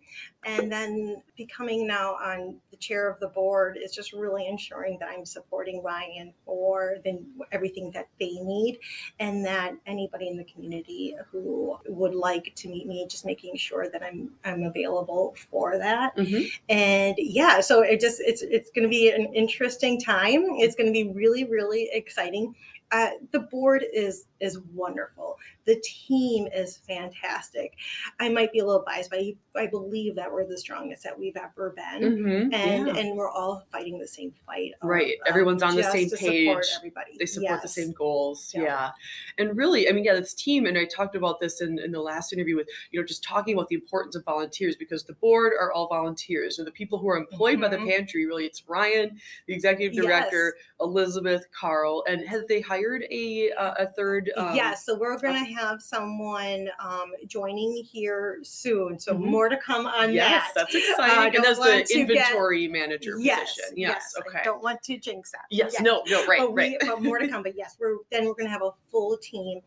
And 0.45 0.71
then 0.71 1.23
becoming 1.36 1.88
now 1.88 2.15
on 2.15 2.57
the 2.71 2.77
chair 2.77 3.10
of 3.10 3.19
the 3.19 3.27
board 3.27 3.77
is 3.81 3.91
just 3.93 4.13
really 4.13 4.47
ensuring 4.47 4.97
that 4.99 5.10
I'm 5.10 5.25
supporting 5.25 5.81
Ryan 5.83 6.33
for 6.45 6.97
the, 7.03 7.19
everything 7.51 7.91
that 7.91 8.07
they 8.19 8.33
need 8.41 8.79
and 9.19 9.45
that 9.45 9.73
anybody 9.86 10.27
in 10.29 10.38
the 10.38 10.43
community 10.45 11.15
who 11.31 11.77
would 11.88 12.15
like 12.15 12.53
to 12.55 12.69
meet 12.69 12.86
me, 12.88 13.05
just 13.10 13.25
making 13.25 13.55
sure 13.57 13.89
that 13.89 14.03
I'm 14.03 14.31
I'm 14.45 14.63
available 14.63 15.36
for 15.49 15.77
that 15.77 16.15
Mhm. 16.15 16.49
and 16.69 16.76
yeah 17.17 17.59
so 17.59 17.81
it 17.81 17.99
just 17.99 18.21
it's 18.21 18.41
it's 18.41 18.69
going 18.71 18.83
to 18.83 18.89
be 18.89 19.09
an 19.09 19.33
interesting 19.33 19.99
time. 19.99 20.43
It's 20.57 20.75
going 20.75 20.87
to 20.87 20.93
be 20.93 21.11
really 21.11 21.45
really 21.45 21.89
exciting. 21.93 22.55
Uh, 22.91 23.09
the 23.31 23.39
board 23.39 23.83
is 23.93 24.25
is 24.39 24.59
wonderful 24.73 25.37
the 25.67 25.80
team 25.84 26.47
is 26.56 26.77
fantastic 26.88 27.73
i 28.19 28.27
might 28.30 28.51
be 28.51 28.60
a 28.60 28.65
little 28.65 28.84
biased 28.86 29.10
but 29.12 29.19
i, 29.19 29.67
believe 29.67 30.15
that 30.15 30.32
we're 30.32 30.45
the 30.47 30.58
strongest 30.58 31.03
that 31.03 31.17
we've 31.17 31.36
ever 31.36 31.71
been 31.75 32.01
Mhm. 32.01 32.53
and 32.53 32.88
Yeah. 32.88 32.95
and 32.97 33.17
we're 33.17 33.30
all 33.30 33.65
fighting 33.71 33.99
the 33.99 34.08
same 34.08 34.34
fight 34.45 34.71
of, 34.82 34.88
Right. 34.89 35.13
um, 35.21 35.27
Everyone's 35.27 35.62
on 35.63 35.75
the 35.75 35.84
same 35.84 36.10
page. 36.10 36.58
everybody 36.77 37.17
they 37.19 37.25
support 37.25 37.62
the 37.62 37.67
same 37.67 37.91
goals 37.91 38.53
Yeah. 38.56 38.62
yeah. 38.63 38.91
and 39.38 39.56
really 39.58 39.89
i 39.89 39.91
mean 39.91 40.03
yeah 40.06 40.13
this 40.15 40.34
team 40.34 40.65
and 40.65 40.77
i 40.77 40.86
talked 40.86 41.15
about 41.15 41.39
this 41.39 41.60
in, 41.62 41.80
in 41.80 41.91
the 41.91 41.99
last 42.01 42.32
interview 42.34 42.56
with 42.56 42.67
you 42.91 42.99
know 42.99 43.06
just 43.06 43.23
talking 43.23 43.53
about 43.56 43.67
the 43.67 43.75
importance 43.75 44.15
of 44.15 44.23
volunteers 44.23 44.75
because 44.75 45.03
the 45.03 45.13
board 45.13 45.53
are 45.60 45.71
all 45.73 45.88
volunteers 45.88 46.58
and 46.60 46.67
the 46.67 46.71
people 46.71 46.97
who 46.99 47.10
are 47.10 47.17
employed 47.17 47.60
by 47.60 47.67
the 47.67 47.77
Mhm. 47.77 47.89
pantry 47.89 48.25
really 48.25 48.45
it's 48.45 48.63
ryan 48.67 49.19
the 49.47 49.53
executive 49.53 49.93
director 50.01 50.53
Yes. 50.56 50.65
elizabeth 50.80 51.45
carl 51.51 52.03
and 52.08 52.21
have 52.27 52.47
they 52.47 52.62
hired 52.62 53.03
a 53.12 53.51
uh, 53.51 53.73
a 53.80 53.88
third 53.88 54.32
um, 54.38 54.56
yeah, 54.56 54.73
so 54.73 54.97
we're 54.97 55.17
going 55.19 55.43
to 55.45 55.51
have 55.57 55.81
someone 55.81 56.69
um, 56.79 57.11
joining 57.25 57.73
here 57.83 58.39
soon. 58.43 58.99
So 58.99 59.13
Mhm. 59.13 59.25
more 59.25 59.49
to 59.49 59.57
come 59.57 59.85
on 59.85 60.13
yes 60.13 60.51
that. 60.53 60.69
that's 60.71 60.75
Uh, 60.75 60.77
exciting 60.77 61.15
don't 61.33 61.35
and 61.35 61.43
that's 61.43 61.59
the 61.59 61.83
to 61.83 62.05
get- 62.05 62.09
inventory 62.09 62.67
manager 62.67 63.17
yes, 63.19 63.53
position 63.55 63.77
yes, 63.77 64.13
I 64.15 64.19
okay 64.27 64.41
don't 64.43 64.61
want 64.61 64.81
to 64.83 64.97
jinx 64.97 65.31
that. 65.31 65.45
yes 65.49 65.73
Yes. 65.73 65.81
no 65.81 66.03
no 66.07 66.25
right 66.27 66.39
but, 66.39 66.53
we, 66.53 66.61
right 66.61 66.77
but 66.81 67.01
more 67.01 67.17
to 67.19 67.27
come. 67.33 67.43
But 67.43 67.55
yes, 67.57 67.75
we're 67.79 67.97
then 68.11 68.25
we're 68.25 68.33
going 68.33 68.45
to 68.45 68.51
have 68.51 68.61
a 68.63 68.71
full 68.91 69.17
team, 69.17 69.61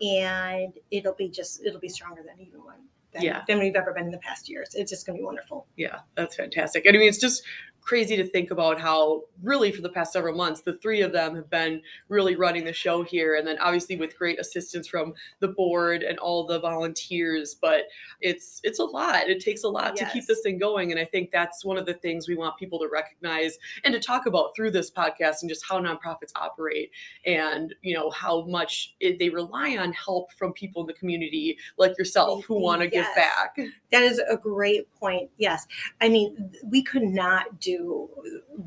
and 0.00 0.72
it'll 0.90 1.14
be 1.14 1.28
just 1.28 1.64
it'll 1.64 1.80
be 1.80 1.88
stronger 1.88 2.22
than 2.22 2.40
even 2.44 2.62
one 2.64 2.88
than, 3.12 3.22
Yeah. 3.22 3.44
than 3.46 3.58
we've 3.58 3.76
ever 3.76 3.92
been 3.92 4.04
in 4.06 4.10
the 4.10 4.18
past 4.18 4.48
years. 4.48 4.74
It's 4.74 4.90
just 4.90 5.06
going 5.06 5.16
to 5.16 5.20
be 5.22 5.24
wonderful. 5.24 5.66
Yeah, 5.76 6.00
that's 6.16 6.36
fantastic. 6.36 6.84
And 6.86 6.96
I 6.96 6.98
mean, 6.98 7.08
it's 7.08 7.18
just 7.18 7.42
crazy 7.86 8.16
to 8.16 8.26
think 8.26 8.50
about 8.50 8.80
how, 8.80 9.22
really, 9.42 9.70
for 9.72 9.80
the 9.80 9.88
past 9.88 10.12
several 10.12 10.34
months, 10.36 10.60
the 10.60 10.74
three 10.74 11.00
of 11.00 11.12
them 11.12 11.34
have 11.36 11.48
been 11.48 11.80
really 12.08 12.34
running 12.36 12.64
the 12.64 12.72
show 12.72 13.02
here. 13.02 13.36
And 13.36 13.46
then, 13.46 13.58
obviously, 13.60 13.96
with 13.96 14.18
great 14.18 14.40
assistance 14.40 14.88
from 14.88 15.14
the 15.40 15.48
board 15.48 16.02
and 16.02 16.18
all 16.18 16.46
the 16.46 16.58
volunteers. 16.60 17.54
But 17.54 17.84
it's 18.20 18.60
it's 18.64 18.80
a 18.80 18.84
lot. 18.84 19.28
It 19.28 19.40
takes 19.40 19.62
a 19.62 19.68
lot 19.68 19.94
to 19.96 20.04
keep 20.12 20.26
this 20.26 20.40
thing 20.42 20.58
going. 20.58 20.90
And 20.90 21.00
I 21.00 21.04
think 21.04 21.30
that's 21.30 21.64
one 21.64 21.78
of 21.78 21.86
the 21.86 21.94
things 21.94 22.28
we 22.28 22.34
want 22.34 22.58
people 22.58 22.78
to 22.80 22.88
recognize 22.92 23.58
and 23.84 23.94
to 23.94 24.00
talk 24.00 24.26
about 24.26 24.54
through 24.56 24.72
this 24.72 24.90
podcast 24.90 25.42
and 25.42 25.48
just 25.48 25.64
how 25.66 25.78
nonprofits 25.80 26.32
operate 26.34 26.90
and 27.24 27.74
you 27.82 27.94
know 27.94 28.10
how 28.10 28.42
much 28.46 28.94
it, 29.00 29.18
they 29.18 29.28
rely 29.28 29.76
on 29.76 29.92
help 29.92 30.32
from 30.32 30.52
people 30.52 30.82
in 30.82 30.86
the 30.86 30.92
community 30.94 31.56
like 31.78 31.96
yourself 31.98 32.44
who 32.44 32.58
want 32.60 32.82
to 32.82 32.86
Yes. 32.92 33.06
give 33.06 33.16
back. 33.16 33.56
That 33.90 34.02
is 34.02 34.20
a 34.30 34.36
great 34.36 34.90
point. 34.92 35.30
Yes. 35.38 35.66
I 36.00 36.08
mean, 36.08 36.50
we 36.64 36.82
could 36.82 37.02
not 37.02 37.60
do 37.60 37.75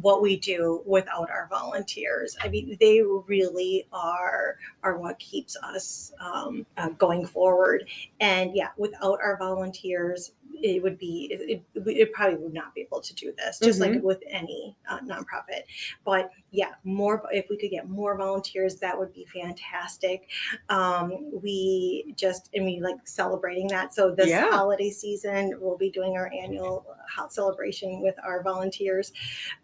what 0.01 0.21
we 0.21 0.37
do 0.37 0.81
without 0.85 1.29
our 1.29 1.47
volunteers. 1.49 2.37
I 2.41 2.47
mean, 2.49 2.77
they 2.79 3.01
really 3.01 3.87
are 3.91 4.57
are 4.83 4.97
what 4.97 5.19
keeps 5.19 5.57
us 5.63 6.13
um, 6.19 6.65
uh, 6.77 6.89
going 6.89 7.25
forward. 7.25 7.89
And 8.19 8.55
yeah, 8.55 8.69
without 8.77 9.19
our 9.21 9.37
volunteers, 9.37 10.31
it 10.61 10.81
would 10.83 10.97
be 10.97 11.27
it, 11.31 11.63
it, 11.75 12.13
probably 12.13 12.37
would 12.37 12.53
not 12.53 12.73
be 12.73 12.81
able 12.81 13.01
to 13.01 13.13
do 13.13 13.33
this 13.37 13.59
just 13.59 13.79
like 13.79 14.01
with 14.01 14.21
any 14.27 14.75
uh, 14.89 14.99
nonprofit. 14.99 15.63
But 16.05 16.31
yeah 16.51 16.71
more 16.83 17.23
if 17.31 17.45
we 17.49 17.57
could 17.57 17.69
get 17.69 17.87
more 17.89 18.17
volunteers 18.17 18.75
that 18.77 18.97
would 18.97 19.13
be 19.13 19.25
fantastic. 19.25 20.29
Um, 20.69 21.31
we 21.41 22.13
just 22.17 22.49
and 22.53 22.65
we 22.65 22.79
like 22.79 22.95
celebrating 23.05 23.67
that. 23.67 23.93
So 23.93 24.11
this 24.11 24.29
Yeah. 24.29 24.49
holiday 24.51 24.89
season 24.89 25.53
we'll 25.59 25.77
be 25.77 25.89
doing 25.89 26.13
our 26.17 26.31
annual 26.33 26.85
hot 27.09 27.33
celebration 27.33 28.01
with 28.01 28.15
our 28.23 28.41
volunteers. 28.43 29.11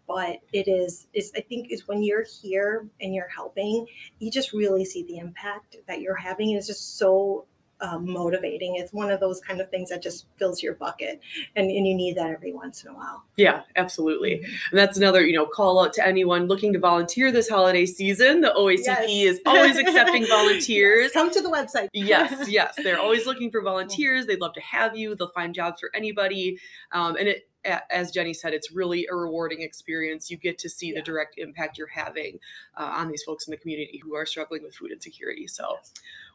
But 0.06 0.40
it 0.52 0.68
is 0.68 1.08
is 1.12 1.32
i 1.36 1.40
think 1.40 1.70
is 1.70 1.88
when 1.88 2.02
you're 2.02 2.24
here 2.24 2.86
and 3.00 3.14
you're 3.14 3.28
helping 3.28 3.86
you 4.18 4.30
just 4.30 4.52
really 4.52 4.84
see 4.84 5.02
the 5.04 5.18
impact 5.18 5.76
that 5.86 6.00
you're 6.00 6.14
having. 6.16 6.50
It's 6.50 6.66
just 6.66 6.98
so 6.98 7.46
um, 7.80 8.10
motivating 8.10 8.76
it's 8.76 8.92
one 8.92 9.10
of 9.10 9.20
those 9.20 9.40
kind 9.40 9.60
of 9.60 9.70
things 9.70 9.90
that 9.90 10.02
just 10.02 10.26
fills 10.38 10.62
your 10.62 10.74
bucket 10.74 11.20
and, 11.56 11.70
and 11.70 11.86
you 11.86 11.94
need 11.94 12.16
that 12.16 12.30
every 12.30 12.52
once 12.52 12.84
in 12.84 12.90
a 12.90 12.94
while 12.94 13.22
Yeah, 13.36 13.62
absolutely. 13.76 14.34
And 14.70 14.78
that's 14.78 14.96
another, 14.96 15.26
you 15.26 15.34
know, 15.34 15.46
call 15.46 15.84
out 15.84 15.92
to 15.94 16.06
anyone 16.06 16.46
looking 16.46 16.72
to 16.72 16.78
volunteer 16.78 17.30
this 17.30 17.48
holiday 17.48 17.84
season. 17.84 18.40
The 18.40 18.54
OACP 18.56 18.84
Yes. 18.86 19.34
is 19.36 19.40
always 19.44 19.76
accepting 19.76 20.26
volunteers. 20.28 21.12
come 21.12 21.30
to 21.30 21.40
the 21.42 21.50
website 21.50 21.88
yes, 21.92 22.48
yes. 22.48 22.74
They're 22.82 22.98
always 22.98 23.26
looking 23.26 23.50
for 23.50 23.60
volunteers. 23.60 24.26
They'd 24.26 24.40
love 24.40 24.54
to 24.54 24.60
have 24.62 24.96
you. 24.96 25.14
They'll 25.14 25.28
find 25.32 25.54
jobs 25.54 25.80
for 25.80 25.90
anybody. 25.94 26.58
Um, 26.92 27.16
and 27.16 27.28
it, 27.28 27.48
as 27.90 28.10
Jenny 28.12 28.32
said, 28.32 28.54
it's 28.54 28.70
really 28.72 29.06
a 29.10 29.14
rewarding 29.16 29.60
experience. 29.62 30.30
You 30.30 30.36
get 30.36 30.56
to 30.58 30.68
see 30.68 30.92
the 30.92 31.02
direct 31.02 31.36
impact 31.36 31.76
you're 31.78 31.88
having 31.88 32.38
uh, 32.76 32.84
on 32.84 33.08
these 33.08 33.22
folks 33.24 33.46
in 33.46 33.50
the 33.50 33.56
community 33.56 34.00
who 34.02 34.14
are 34.14 34.24
struggling 34.24 34.62
with 34.62 34.74
food 34.74 34.92
insecurity. 34.92 35.46
So, 35.48 35.76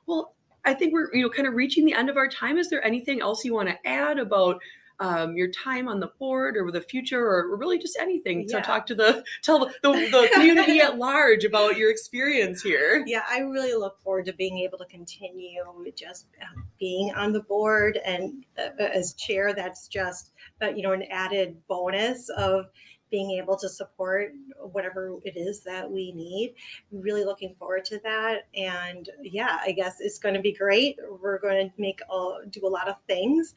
well, 0.05 0.35
I 0.65 0.73
think 0.73 0.93
we're 0.93 1.13
you 1.13 1.23
know 1.23 1.29
kind 1.29 1.47
of 1.47 1.53
reaching 1.55 1.85
the 1.85 1.93
end 1.93 2.09
of 2.09 2.17
our 2.17 2.27
time. 2.27 2.57
Is 2.57 2.69
there 2.69 2.85
anything 2.85 3.21
else 3.21 3.43
you 3.43 3.53
want 3.53 3.69
to 3.69 3.87
add 3.87 4.19
about 4.19 4.59
um, 5.01 5.35
your 5.35 5.49
time 5.49 5.87
on 5.87 5.99
the 5.99 6.11
board 6.19 6.55
or 6.55 6.71
the 6.71 6.79
future 6.79 7.19
or 7.25 7.57
really 7.57 7.79
just 7.79 7.97
anything 7.99 8.47
to 8.49 8.57
Yeah. 8.57 8.61
talk 8.61 8.85
to 8.85 8.95
the 8.95 9.23
tell 9.41 9.59
the, 9.59 9.73
the, 9.81 9.91
the 9.91 10.29
community 10.31 10.79
at 10.79 10.97
large 10.99 11.43
about 11.43 11.75
your 11.75 11.89
experience 11.89 12.61
here? 12.61 13.03
yeah 13.07 13.23
i 13.27 13.39
really 13.39 13.73
look 13.73 13.99
forward 14.01 14.27
to 14.27 14.33
being 14.33 14.59
able 14.59 14.77
to 14.77 14.85
continue 14.85 15.63
just 15.95 16.27
uh, 16.39 16.61
being 16.79 17.11
on 17.15 17.33
the 17.33 17.41
board 17.41 17.97
and 18.05 18.45
uh, 18.59 18.83
as 18.83 19.13
chair 19.13 19.53
that's 19.55 19.87
just 19.87 20.31
uh, 20.61 20.67
you 20.67 20.83
know 20.83 20.91
an 20.91 21.03
added 21.09 21.57
bonus 21.67 22.29
of 22.29 22.67
being 23.11 23.31
able 23.31 23.57
to 23.57 23.69
support 23.69 24.31
whatever 24.71 25.17
it 25.23 25.37
is 25.37 25.63
that 25.63 25.89
we 25.89 26.13
need. 26.13 26.55
Really 26.91 27.23
looking 27.23 27.55
forward 27.59 27.85
to 27.85 27.99
that. 28.03 28.47
And 28.55 29.09
yeah 29.21 29.59
i 29.65 29.71
guess 29.71 29.97
it's 29.99 30.19
going 30.19 30.35
to 30.35 30.41
be 30.41 30.53
great. 30.53 30.97
We're 31.21 31.39
going 31.39 31.69
to 31.69 31.81
make 31.81 32.01
a, 32.11 32.49
do 32.49 32.65
a 32.65 32.69
lot 32.69 32.87
of 32.87 32.95
things 33.07 33.53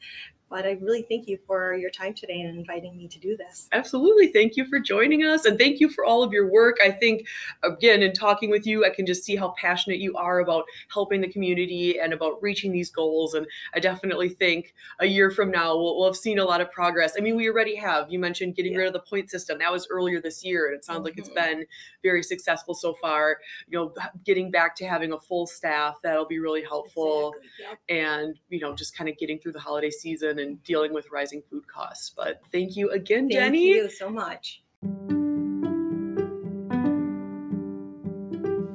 but 0.49 0.65
i 0.65 0.71
really 0.81 1.03
thank 1.03 1.27
you 1.27 1.37
for 1.45 1.75
your 1.75 1.89
time 1.89 2.13
today 2.13 2.41
and 2.41 2.57
inviting 2.57 2.95
me 2.97 3.07
to 3.07 3.19
do 3.19 3.35
this 3.37 3.67
Absolutely. 3.71 4.27
Thank 4.27 4.55
you 4.55 4.65
for 4.65 4.79
joining 4.79 5.23
us 5.25 5.45
and 5.45 5.57
thank 5.57 5.79
you 5.79 5.89
for 5.89 6.05
all 6.05 6.23
of 6.23 6.31
your 6.31 6.49
work. 6.51 6.77
I 6.83 6.91
think, 6.91 7.27
again, 7.63 8.01
in 8.01 8.13
talking 8.13 8.49
with 8.49 8.65
you, 8.65 8.85
I 8.85 8.89
can 8.89 9.05
just 9.05 9.23
see 9.23 9.35
how 9.35 9.53
passionate 9.59 9.99
you 9.99 10.15
are 10.15 10.39
about 10.39 10.65
helping 10.91 11.21
the 11.21 11.27
community 11.27 11.99
and 11.99 12.13
about 12.13 12.41
reaching 12.41 12.71
these 12.71 12.89
goals. 12.89 13.33
And 13.33 13.45
I 13.73 13.79
definitely 13.79 14.29
think 14.29 14.73
a 14.99 15.05
year 15.05 15.29
from 15.31 15.51
now, 15.51 15.75
we'll, 15.75 15.97
we'll 15.97 16.07
have 16.07 16.15
seen 16.15 16.39
a 16.39 16.45
lot 16.45 16.61
of 16.61 16.71
progress. 16.71 17.13
I 17.17 17.21
mean, 17.21 17.35
we 17.35 17.49
already 17.49 17.75
have. 17.75 18.11
You 18.11 18.19
mentioned 18.19 18.55
getting 18.55 18.73
Yeah. 18.73 18.79
rid 18.79 18.87
of 18.87 18.93
the 18.93 18.99
point 18.99 19.29
system. 19.29 19.59
That 19.59 19.71
was 19.71 19.87
earlier 19.89 20.21
this 20.21 20.43
year, 20.43 20.67
and 20.67 20.75
it 20.75 20.85
sounds 20.85 21.03
like 21.03 21.17
it's 21.17 21.29
mm-hmm. 21.29 21.57
been 21.59 21.65
very 22.03 22.23
successful 22.23 22.73
so 22.73 22.93
far. 22.93 23.37
You 23.67 23.77
know, 23.77 23.93
getting 24.23 24.51
back 24.51 24.75
to 24.77 24.85
having 24.85 25.11
a 25.11 25.19
full 25.19 25.47
staff, 25.47 25.97
that'll 26.03 26.25
be 26.25 26.39
really 26.39 26.63
helpful 26.63 27.33
Exactly. 27.33 27.49
Yep. 27.59 27.79
and 27.89 28.39
you 28.49 28.59
know 28.59 28.75
just 28.75 28.95
kind 28.97 29.09
of 29.09 29.17
getting 29.17 29.39
through 29.39 29.53
the 29.53 29.59
holiday 29.59 29.89
season 29.89 30.34
and 30.39 30.63
dealing 30.63 30.93
with 30.93 31.09
rising 31.11 31.41
food 31.49 31.67
costs 31.67 32.11
but 32.15 32.41
thank 32.51 32.75
you 32.75 32.89
again 32.91 33.29
thank 33.29 33.33
jenny 33.33 33.67
you 33.67 33.89
so 33.89 34.09
much 34.09 34.61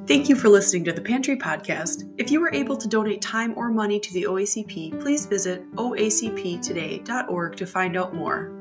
Thank 0.07 0.27
you 0.27 0.35
for 0.35 0.49
listening 0.49 0.83
to 0.85 0.91
the 0.91 0.99
Pantry 0.99 1.37
Podcast. 1.37 2.11
If 2.17 2.31
you 2.31 2.41
were 2.41 2.53
able 2.53 2.75
to 2.75 2.85
donate 2.85 3.21
time 3.21 3.53
or 3.55 3.69
money 3.69 3.97
to 3.97 4.13
the 4.13 4.23
OACP, 4.23 4.99
please 4.99 5.25
visit 5.25 5.63
oacptoday.org 5.75 7.55
to 7.55 7.65
find 7.65 7.95
out 7.95 8.13
more. 8.13 8.51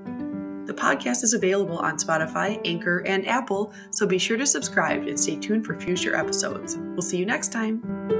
The 0.66 0.74
podcast 0.74 1.24
is 1.24 1.34
available 1.34 1.78
on 1.78 1.98
Spotify, 1.98 2.60
Anchor, 2.64 2.98
and 3.04 3.26
Apple, 3.26 3.72
so 3.90 4.06
be 4.06 4.18
sure 4.18 4.36
to 4.36 4.46
subscribe 4.46 5.08
and 5.08 5.18
stay 5.18 5.34
tuned 5.34 5.66
for 5.66 5.76
future 5.80 6.14
episodes. 6.14 6.76
We'll 6.76 7.02
see 7.02 7.18
you 7.18 7.26
next 7.26 7.50
time. 7.50 8.19